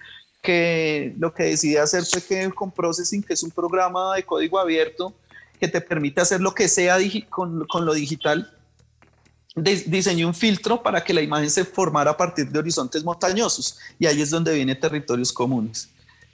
que 0.43 1.15
lo 1.19 1.33
que 1.33 1.45
decidí 1.45 1.77
hacer 1.77 2.05
fue 2.05 2.21
que 2.21 2.51
con 2.51 2.73
Processing, 2.73 3.23
que 3.23 3.35
es 3.35 3.43
un 3.43 3.51
programa 3.51 4.17
de 4.17 4.25
código 4.25 4.59
abierto 4.59 5.15
que 5.61 5.69
te 5.69 5.81
permite 5.81 6.21
hacer 6.21 6.41
lo 6.41 6.53
que 6.53 6.67
sea 6.67 6.99
con, 7.31 7.65
con 7.69 7.87
lo 7.87 7.95
digital, 7.95 8.53
diseñé 9.55 10.27
un 10.27 10.35
filtro 10.35 10.83
para 10.83 11.05
que 11.05 11.15
la 11.15 11.23
imagen 11.23 11.49
se 11.49 11.65
formara 11.65 12.11
a 12.11 12.17
partir 12.17 12.49
de 12.51 12.59
horizontes 12.59 13.05
montañosos. 13.05 13.79
Y 13.99 14.07
ahí 14.07 14.21
es 14.21 14.31
donde 14.31 14.53
viene 14.53 14.75
territorios 14.75 15.33
comunes, 15.33 15.89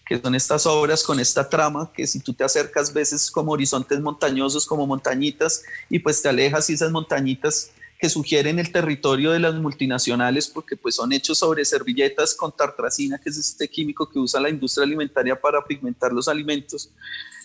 que 0.07 0.19
son 0.19 0.35
estas 0.35 0.65
obras 0.65 1.03
con 1.03 1.21
esta 1.21 1.47
trama 1.47 1.91
que 1.95 2.07
si 2.07 2.21
tú 2.21 2.33
te 2.33 2.45
acercas 2.45 2.91
veces 2.93 3.31
como 3.31 3.53
horizontes 3.53 4.01
montañosos, 4.01 4.65
como 4.65 4.87
montañitas, 4.87 5.63
y 5.91 5.99
pues 5.99 6.23
te 6.23 6.31
alejas 6.31 6.71
y 6.71 6.73
esas 6.73 6.91
montañitas 6.91 7.73
que 7.99 8.09
sugieren 8.09 8.59
el 8.59 8.71
territorio 8.71 9.33
de 9.33 9.41
las 9.41 9.55
multinacionales 9.57 10.47
porque 10.47 10.77
pues 10.77 10.95
son 10.95 11.13
hechos 11.13 11.39
sobre 11.39 11.65
servilletas 11.65 12.35
con 12.35 12.57
tartracina, 12.57 13.19
que 13.19 13.29
es 13.29 13.39
este 13.39 13.69
químico 13.69 14.09
que 14.09 14.21
usa 14.21 14.41
la 14.41 14.49
industria 14.49 14.85
alimentaria 14.85 15.39
para 15.39 15.65
pigmentar 15.65 16.13
los 16.13 16.29
alimentos, 16.29 16.91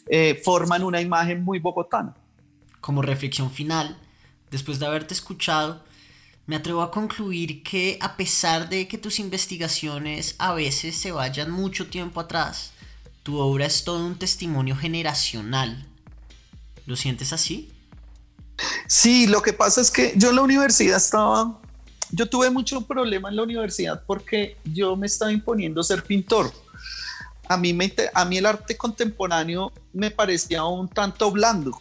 eh, 0.07 0.39
forman 0.43 0.83
una 0.83 1.01
imagen 1.01 1.43
muy 1.43 1.57
bogotana. 1.57 2.15
Como 2.81 3.01
reflexión 3.01 3.49
final, 3.49 3.97
después 4.51 4.77
de 4.77 4.85
haberte 4.85 5.13
escuchado, 5.13 5.83
me 6.45 6.55
atrevo 6.57 6.81
a 6.81 6.91
concluir 6.91 7.63
que 7.63 7.97
a 8.01 8.15
pesar 8.17 8.69
de 8.69 8.87
que 8.87 8.97
tus 8.97 9.19
investigaciones 9.19 10.35
a 10.37 10.53
veces 10.53 10.95
se 10.95 11.11
vayan 11.11 11.49
mucho 11.49 11.87
tiempo 11.87 12.19
atrás, 12.19 12.73
tu 13.23 13.37
obra 13.37 13.65
es 13.65 13.85
todo 13.85 14.05
un 14.05 14.19
testimonio 14.19 14.75
generacional. 14.75 15.87
¿Lo 16.85 16.97
sientes 16.97 17.31
así? 17.31 17.71
Sí, 18.87 19.27
lo 19.27 19.41
que 19.41 19.53
pasa 19.53 19.81
es 19.81 19.91
que 19.91 20.13
yo 20.15 20.29
en 20.29 20.35
la 20.35 20.41
universidad 20.41 20.97
estaba, 20.97 21.59
yo 22.11 22.29
tuve 22.29 22.49
mucho 22.49 22.81
problema 22.81 23.29
en 23.29 23.35
la 23.35 23.43
universidad 23.43 24.03
porque 24.05 24.57
yo 24.63 24.95
me 24.95 25.07
estaba 25.07 25.31
imponiendo 25.31 25.83
ser 25.83 26.03
pintor. 26.03 26.51
A 27.47 27.57
mí, 27.57 27.73
me, 27.73 27.93
a 28.13 28.25
mí 28.25 28.37
el 28.37 28.45
arte 28.45 28.77
contemporáneo 28.77 29.71
me 29.91 30.11
parecía 30.11 30.63
un 30.63 30.87
tanto 30.87 31.31
blando. 31.31 31.79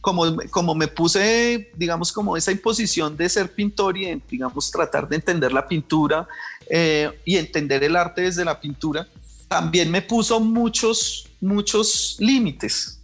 como, 0.00 0.24
como 0.50 0.74
me 0.74 0.88
puse, 0.88 1.70
digamos, 1.76 2.12
como 2.12 2.36
esa 2.36 2.52
imposición 2.52 3.16
de 3.16 3.28
ser 3.28 3.52
pintor 3.52 3.98
y, 3.98 4.22
digamos, 4.30 4.70
tratar 4.70 5.08
de 5.08 5.16
entender 5.16 5.52
la 5.52 5.66
pintura 5.66 6.26
eh, 6.68 7.10
y 7.24 7.36
entender 7.36 7.84
el 7.84 7.96
arte 7.96 8.22
desde 8.22 8.44
la 8.44 8.58
pintura, 8.58 9.06
también 9.48 9.90
me 9.90 10.00
puso 10.00 10.40
muchos, 10.40 11.28
muchos 11.40 12.16
límites. 12.18 12.99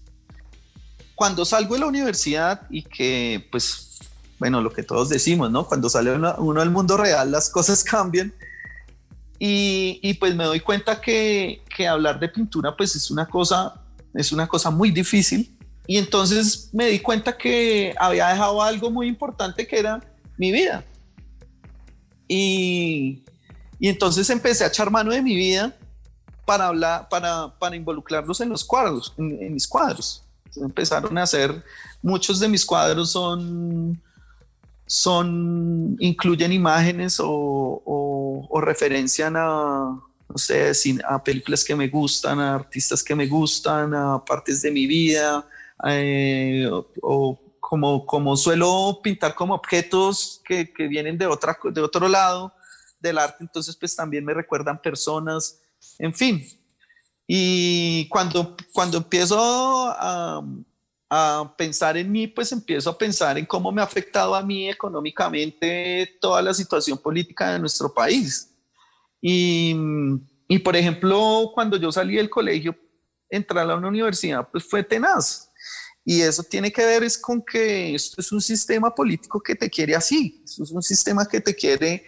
Cuando 1.16 1.44
salgo 1.44 1.74
de 1.74 1.80
la 1.80 1.86
universidad 1.86 2.62
y 2.70 2.84
que, 2.84 3.48
pues, 3.50 3.98
bueno, 4.38 4.60
lo 4.60 4.72
que 4.72 4.84
todos 4.84 5.08
decimos, 5.08 5.50
¿no? 5.50 5.66
Cuando 5.66 5.88
sale 5.88 6.12
uno, 6.12 6.60
del 6.60 6.70
mundo 6.70 6.96
real, 6.96 7.32
las 7.32 7.50
cosas 7.50 7.82
cambian. 7.92 8.32
Y, 9.40 9.98
y, 10.02 10.14
pues 10.14 10.36
me 10.36 10.44
doy 10.44 10.60
cuenta 10.60 11.00
que, 11.00 11.64
que 11.74 11.88
hablar 11.88 12.20
de 12.20 12.28
pintura, 12.28 12.76
pues 12.76 12.94
es 12.94 13.10
una 13.10 13.26
cosa, 13.26 13.74
es 14.14 14.30
una 14.30 14.46
cosa 14.46 14.70
muy 14.70 14.90
difícil 14.92 15.56
y 15.86 15.98
entonces 15.98 16.70
me 16.72 16.86
di 16.86 16.98
cuenta 17.00 17.36
que 17.36 17.94
había 17.98 18.28
dejado 18.28 18.62
algo 18.62 18.90
muy 18.90 19.06
importante 19.06 19.66
que 19.66 19.78
era 19.78 20.00
mi 20.36 20.50
vida. 20.50 20.84
Y, 22.28 23.22
y 23.78 23.88
entonces 23.88 24.28
empecé 24.30 24.64
a 24.64 24.68
echar 24.68 24.90
mano 24.90 25.12
de 25.12 25.22
mi 25.22 25.36
vida 25.36 25.76
para 26.44 26.66
hablar, 26.66 27.08
para, 27.08 27.56
para 27.58 27.76
involucrarlos 27.76 28.40
en 28.40 28.48
los 28.48 28.64
cuadros, 28.64 29.14
en, 29.16 29.52
mis 29.52 29.68
cuadros. 29.68 30.24
Empezaron 30.56 31.16
a 31.18 31.22
hacer, 31.22 31.64
muchos 32.02 32.40
de 32.40 32.48
mis 32.48 32.64
cuadros 32.64 33.10
son, 33.10 34.00
son 34.86 35.96
incluyen 35.98 36.52
imágenes 36.52 37.18
o, 37.20 37.82
o, 37.84 38.60
referencian 38.60 39.36
a, 39.36 40.00
no 40.28 40.38
sé, 40.38 40.72
a 41.06 41.22
películas 41.22 41.62
que 41.62 41.76
me 41.76 41.88
gustan, 41.88 42.40
a 42.40 42.54
artistas 42.54 43.02
que 43.02 43.14
me 43.14 43.26
gustan, 43.26 43.94
a 43.94 44.24
partes 44.24 44.62
de 44.62 44.70
mi 44.70 44.86
vida, 44.86 45.46
eh, 45.86 46.68
o, 47.02 47.38
como, 47.60 48.06
como 48.06 48.36
suelo 48.36 49.00
pintar 49.02 49.34
como 49.34 49.54
objetos 49.54 50.40
que, 50.44 50.72
que, 50.72 50.86
vienen 50.88 51.18
de, 51.18 51.26
otra, 51.26 51.58
de 51.64 51.80
otro 51.80 52.08
lado 52.08 52.54
del 53.00 53.18
arte, 53.18 53.38
entonces 53.40 53.76
pues 53.76 53.94
también 53.94 54.24
me 54.24 54.34
recuerdan 54.34 54.80
personas, 54.80 55.60
en 55.98 56.14
fin. 56.14 56.46
Y 57.26 58.08
cuando, 58.08 58.56
cuando 58.72 58.98
empiezo 58.98 59.38
a, 59.38 60.44
a 61.10 61.54
pensar 61.56 61.96
en 61.96 62.10
mí, 62.10 62.26
pues 62.26 62.52
empiezo 62.52 62.90
a 62.90 62.98
pensar 62.98 63.36
en 63.38 63.46
cómo 63.46 63.72
me 63.72 63.80
ha 63.80 63.84
afectado 63.84 64.34
a 64.34 64.42
mí 64.42 64.68
económicamente 64.68 66.18
toda 66.20 66.42
la 66.42 66.54
situación 66.54 66.98
política 66.98 67.52
de 67.52 67.58
nuestro 67.58 67.92
país. 67.92 68.52
Y, 69.20 69.74
y 70.48 70.58
por 70.60 70.76
ejemplo, 70.76 71.50
cuando 71.54 71.76
yo 71.76 71.90
salí 71.90 72.16
del 72.16 72.30
colegio, 72.30 72.76
entrar 73.28 73.68
a 73.68 73.76
una 73.76 73.88
universidad, 73.88 74.48
pues 74.50 74.64
fue 74.64 74.84
tenaz 74.84 75.50
y 76.08 76.20
eso 76.20 76.44
tiene 76.44 76.70
que 76.70 76.86
ver 76.86 77.02
es 77.02 77.18
con 77.18 77.42
que 77.42 77.96
esto 77.96 78.20
es 78.20 78.30
un 78.30 78.40
sistema 78.40 78.94
político 78.94 79.40
que 79.40 79.56
te 79.56 79.68
quiere 79.68 79.96
así, 79.96 80.40
esto 80.44 80.62
es 80.62 80.70
un 80.70 80.80
sistema 80.80 81.26
que 81.26 81.40
te 81.40 81.52
quiere, 81.52 82.04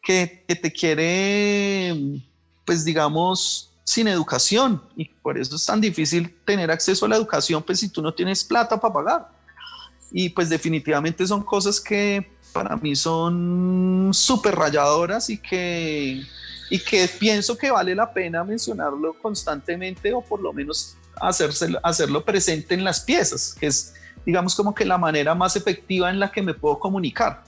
que, 0.00 0.44
que 0.46 0.54
te 0.54 0.72
quiere, 0.72 2.22
pues 2.64 2.84
digamos, 2.84 3.69
sin 3.90 4.06
educación. 4.06 4.80
Y 4.96 5.06
por 5.06 5.36
eso 5.36 5.56
es 5.56 5.66
tan 5.66 5.80
difícil 5.80 6.32
tener 6.44 6.70
acceso 6.70 7.06
a 7.06 7.08
la 7.08 7.16
educación, 7.16 7.60
pues 7.60 7.80
si 7.80 7.88
tú 7.88 8.00
no 8.00 8.14
tienes 8.14 8.44
plata 8.44 8.80
para 8.80 8.94
pagar. 8.94 9.28
Y 10.12 10.28
pues 10.28 10.48
definitivamente 10.48 11.26
son 11.26 11.42
cosas 11.42 11.80
que 11.80 12.30
para 12.52 12.76
mí 12.76 12.94
son 12.94 14.10
súper 14.12 14.54
rayadoras 14.54 15.28
y 15.28 15.38
que, 15.38 16.22
y 16.70 16.78
que 16.78 17.08
pienso 17.08 17.58
que 17.58 17.72
vale 17.72 17.96
la 17.96 18.12
pena 18.12 18.44
mencionarlo 18.44 19.14
constantemente 19.20 20.12
o 20.14 20.20
por 20.20 20.40
lo 20.40 20.52
menos 20.52 20.96
hacerlo 21.82 22.24
presente 22.24 22.74
en 22.74 22.84
las 22.84 23.00
piezas, 23.00 23.56
que 23.58 23.66
es, 23.66 23.94
digamos, 24.24 24.54
como 24.54 24.72
que 24.72 24.84
la 24.84 24.98
manera 24.98 25.34
más 25.34 25.56
efectiva 25.56 26.10
en 26.10 26.20
la 26.20 26.30
que 26.30 26.42
me 26.42 26.54
puedo 26.54 26.78
comunicar. 26.78 27.42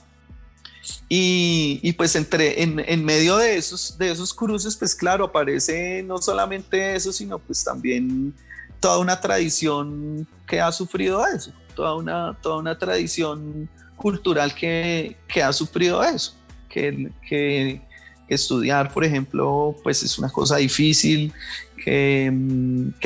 Y, 1.07 1.79
y 1.81 1.93
pues 1.93 2.15
entre, 2.15 2.61
en, 2.61 2.83
en, 2.85 3.05
medio 3.05 3.37
de 3.37 3.55
esos, 3.55 3.97
de 3.97 4.11
esos 4.11 4.33
cruces, 4.33 4.75
pues 4.75 4.95
claro, 4.95 5.25
aparece 5.25 6.03
no 6.03 6.17
solamente 6.17 6.95
eso, 6.95 7.13
sino 7.13 7.39
pues 7.39 7.63
también 7.63 8.33
toda 8.79 8.97
una 8.97 9.19
tradición 9.21 10.27
que 10.45 10.59
ha 10.59 10.71
sufrido 10.71 11.25
eso, 11.25 11.51
toda 11.73 11.95
una, 11.95 12.37
toda 12.41 12.57
una 12.57 12.77
tradición 12.77 13.69
cultural 13.95 14.53
que, 14.53 15.15
que 15.27 15.41
ha 15.41 15.53
sufrido 15.53 16.03
eso, 16.03 16.35
que, 16.69 17.09
que, 17.27 17.81
estudiar, 18.27 18.91
por 18.91 19.05
ejemplo, 19.05 19.75
pues 19.83 20.01
es 20.01 20.17
una 20.17 20.29
cosa 20.29 20.57
difícil, 20.57 21.31
que, 21.77 22.31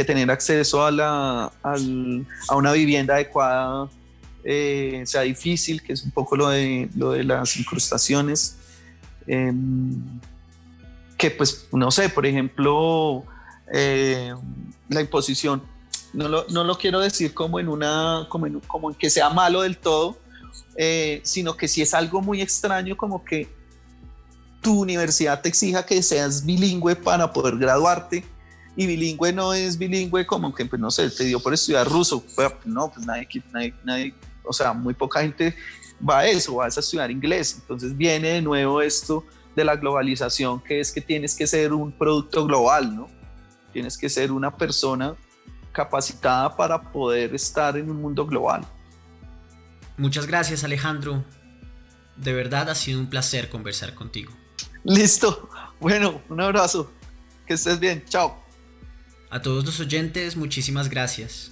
tener 0.05 0.31
acceso 0.31 0.85
a, 0.85 0.89
la, 0.89 1.51
a 1.61 2.55
una 2.55 2.71
vivienda 2.71 3.15
adecuada 3.15 3.89
eh, 4.49 5.03
sea 5.05 5.23
difícil, 5.23 5.83
que 5.83 5.91
es 5.91 6.03
un 6.03 6.11
poco 6.11 6.37
lo 6.37 6.47
de, 6.47 6.89
lo 6.95 7.11
de 7.11 7.25
las 7.25 7.57
incrustaciones. 7.57 8.55
Em, 9.27 10.01
que 11.17 11.31
pues, 11.31 11.67
no 11.73 11.91
sé, 11.91 12.07
por 12.07 12.25
ejemplo, 12.25 13.25
eh, 13.73 14.33
la 14.87 15.01
imposición, 15.01 15.61
no 16.13 16.29
lo, 16.29 16.47
no 16.47 16.63
lo, 16.63 16.77
quiero 16.77 17.01
decir 17.01 17.33
como 17.33 17.59
en 17.59 17.67
una, 17.67 18.25
como 18.29 18.47
en, 18.47 18.61
como 18.61 18.89
en 18.89 18.95
que 18.95 19.09
sea 19.09 19.29
malo 19.29 19.63
del 19.63 19.77
todo, 19.77 20.17
eh, 20.77 21.19
sino 21.25 21.57
que 21.57 21.67
si 21.67 21.81
es 21.81 21.93
algo 21.93 22.21
muy 22.21 22.41
extraño 22.41 22.95
como 22.95 23.25
que 23.25 23.49
tu 24.61 24.79
universidad 24.79 25.41
te 25.41 25.49
exija 25.49 25.85
que 25.85 26.01
seas 26.01 26.45
bilingüe 26.45 26.95
para 26.95 27.33
poder 27.33 27.57
graduarte 27.57 28.23
y 28.77 28.87
bilingüe 28.87 29.33
no 29.33 29.53
es 29.53 29.77
bilingüe 29.77 30.25
como 30.25 30.55
que, 30.55 30.65
pues 30.65 30.79
no 30.79 30.89
sé, 30.89 31.09
te 31.09 31.25
dio 31.25 31.41
por 31.41 31.53
estudiar 31.53 31.89
ruso. 31.89 32.23
No, 32.63 32.89
pues 32.93 33.05
nadie, 33.05 33.27
nadie, 33.51 33.73
nadie, 33.83 34.13
o 34.47 34.53
sea, 34.53 34.73
muy 34.73 34.93
poca 34.93 35.21
gente 35.21 35.55
va 36.07 36.19
a 36.19 36.27
eso, 36.27 36.55
va 36.55 36.65
a 36.65 36.67
estudiar 36.67 37.11
inglés. 37.11 37.57
Entonces 37.61 37.95
viene 37.95 38.29
de 38.29 38.41
nuevo 38.41 38.81
esto 38.81 39.25
de 39.55 39.63
la 39.63 39.75
globalización, 39.75 40.61
que 40.61 40.79
es 40.79 40.91
que 40.91 41.01
tienes 41.01 41.35
que 41.35 41.47
ser 41.47 41.73
un 41.73 41.91
producto 41.91 42.45
global, 42.45 42.95
¿no? 42.95 43.07
Tienes 43.73 43.97
que 43.97 44.09
ser 44.09 44.31
una 44.31 44.55
persona 44.55 45.15
capacitada 45.71 46.55
para 46.55 46.91
poder 46.91 47.33
estar 47.35 47.77
en 47.77 47.89
un 47.89 48.01
mundo 48.01 48.25
global. 48.25 48.65
Muchas 49.97 50.27
gracias 50.27 50.63
Alejandro. 50.63 51.23
De 52.15 52.33
verdad 52.33 52.69
ha 52.69 52.75
sido 52.75 52.99
un 52.99 53.09
placer 53.09 53.49
conversar 53.49 53.93
contigo. 53.93 54.31
Listo. 54.83 55.49
Bueno, 55.79 56.21
un 56.29 56.41
abrazo. 56.41 56.91
Que 57.45 57.53
estés 57.53 57.79
bien. 57.79 58.03
Chao. 58.05 58.43
A 59.29 59.41
todos 59.41 59.65
los 59.65 59.79
oyentes, 59.79 60.37
muchísimas 60.37 60.89
gracias. 60.89 61.51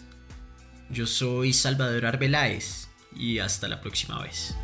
Yo 0.89 1.05
soy 1.05 1.53
Salvador 1.53 2.05
Arbeláez 2.05 2.84
y 3.15 3.39
hasta 3.39 3.67
la 3.67 3.81
próxima 3.81 4.21
vez. 4.21 4.55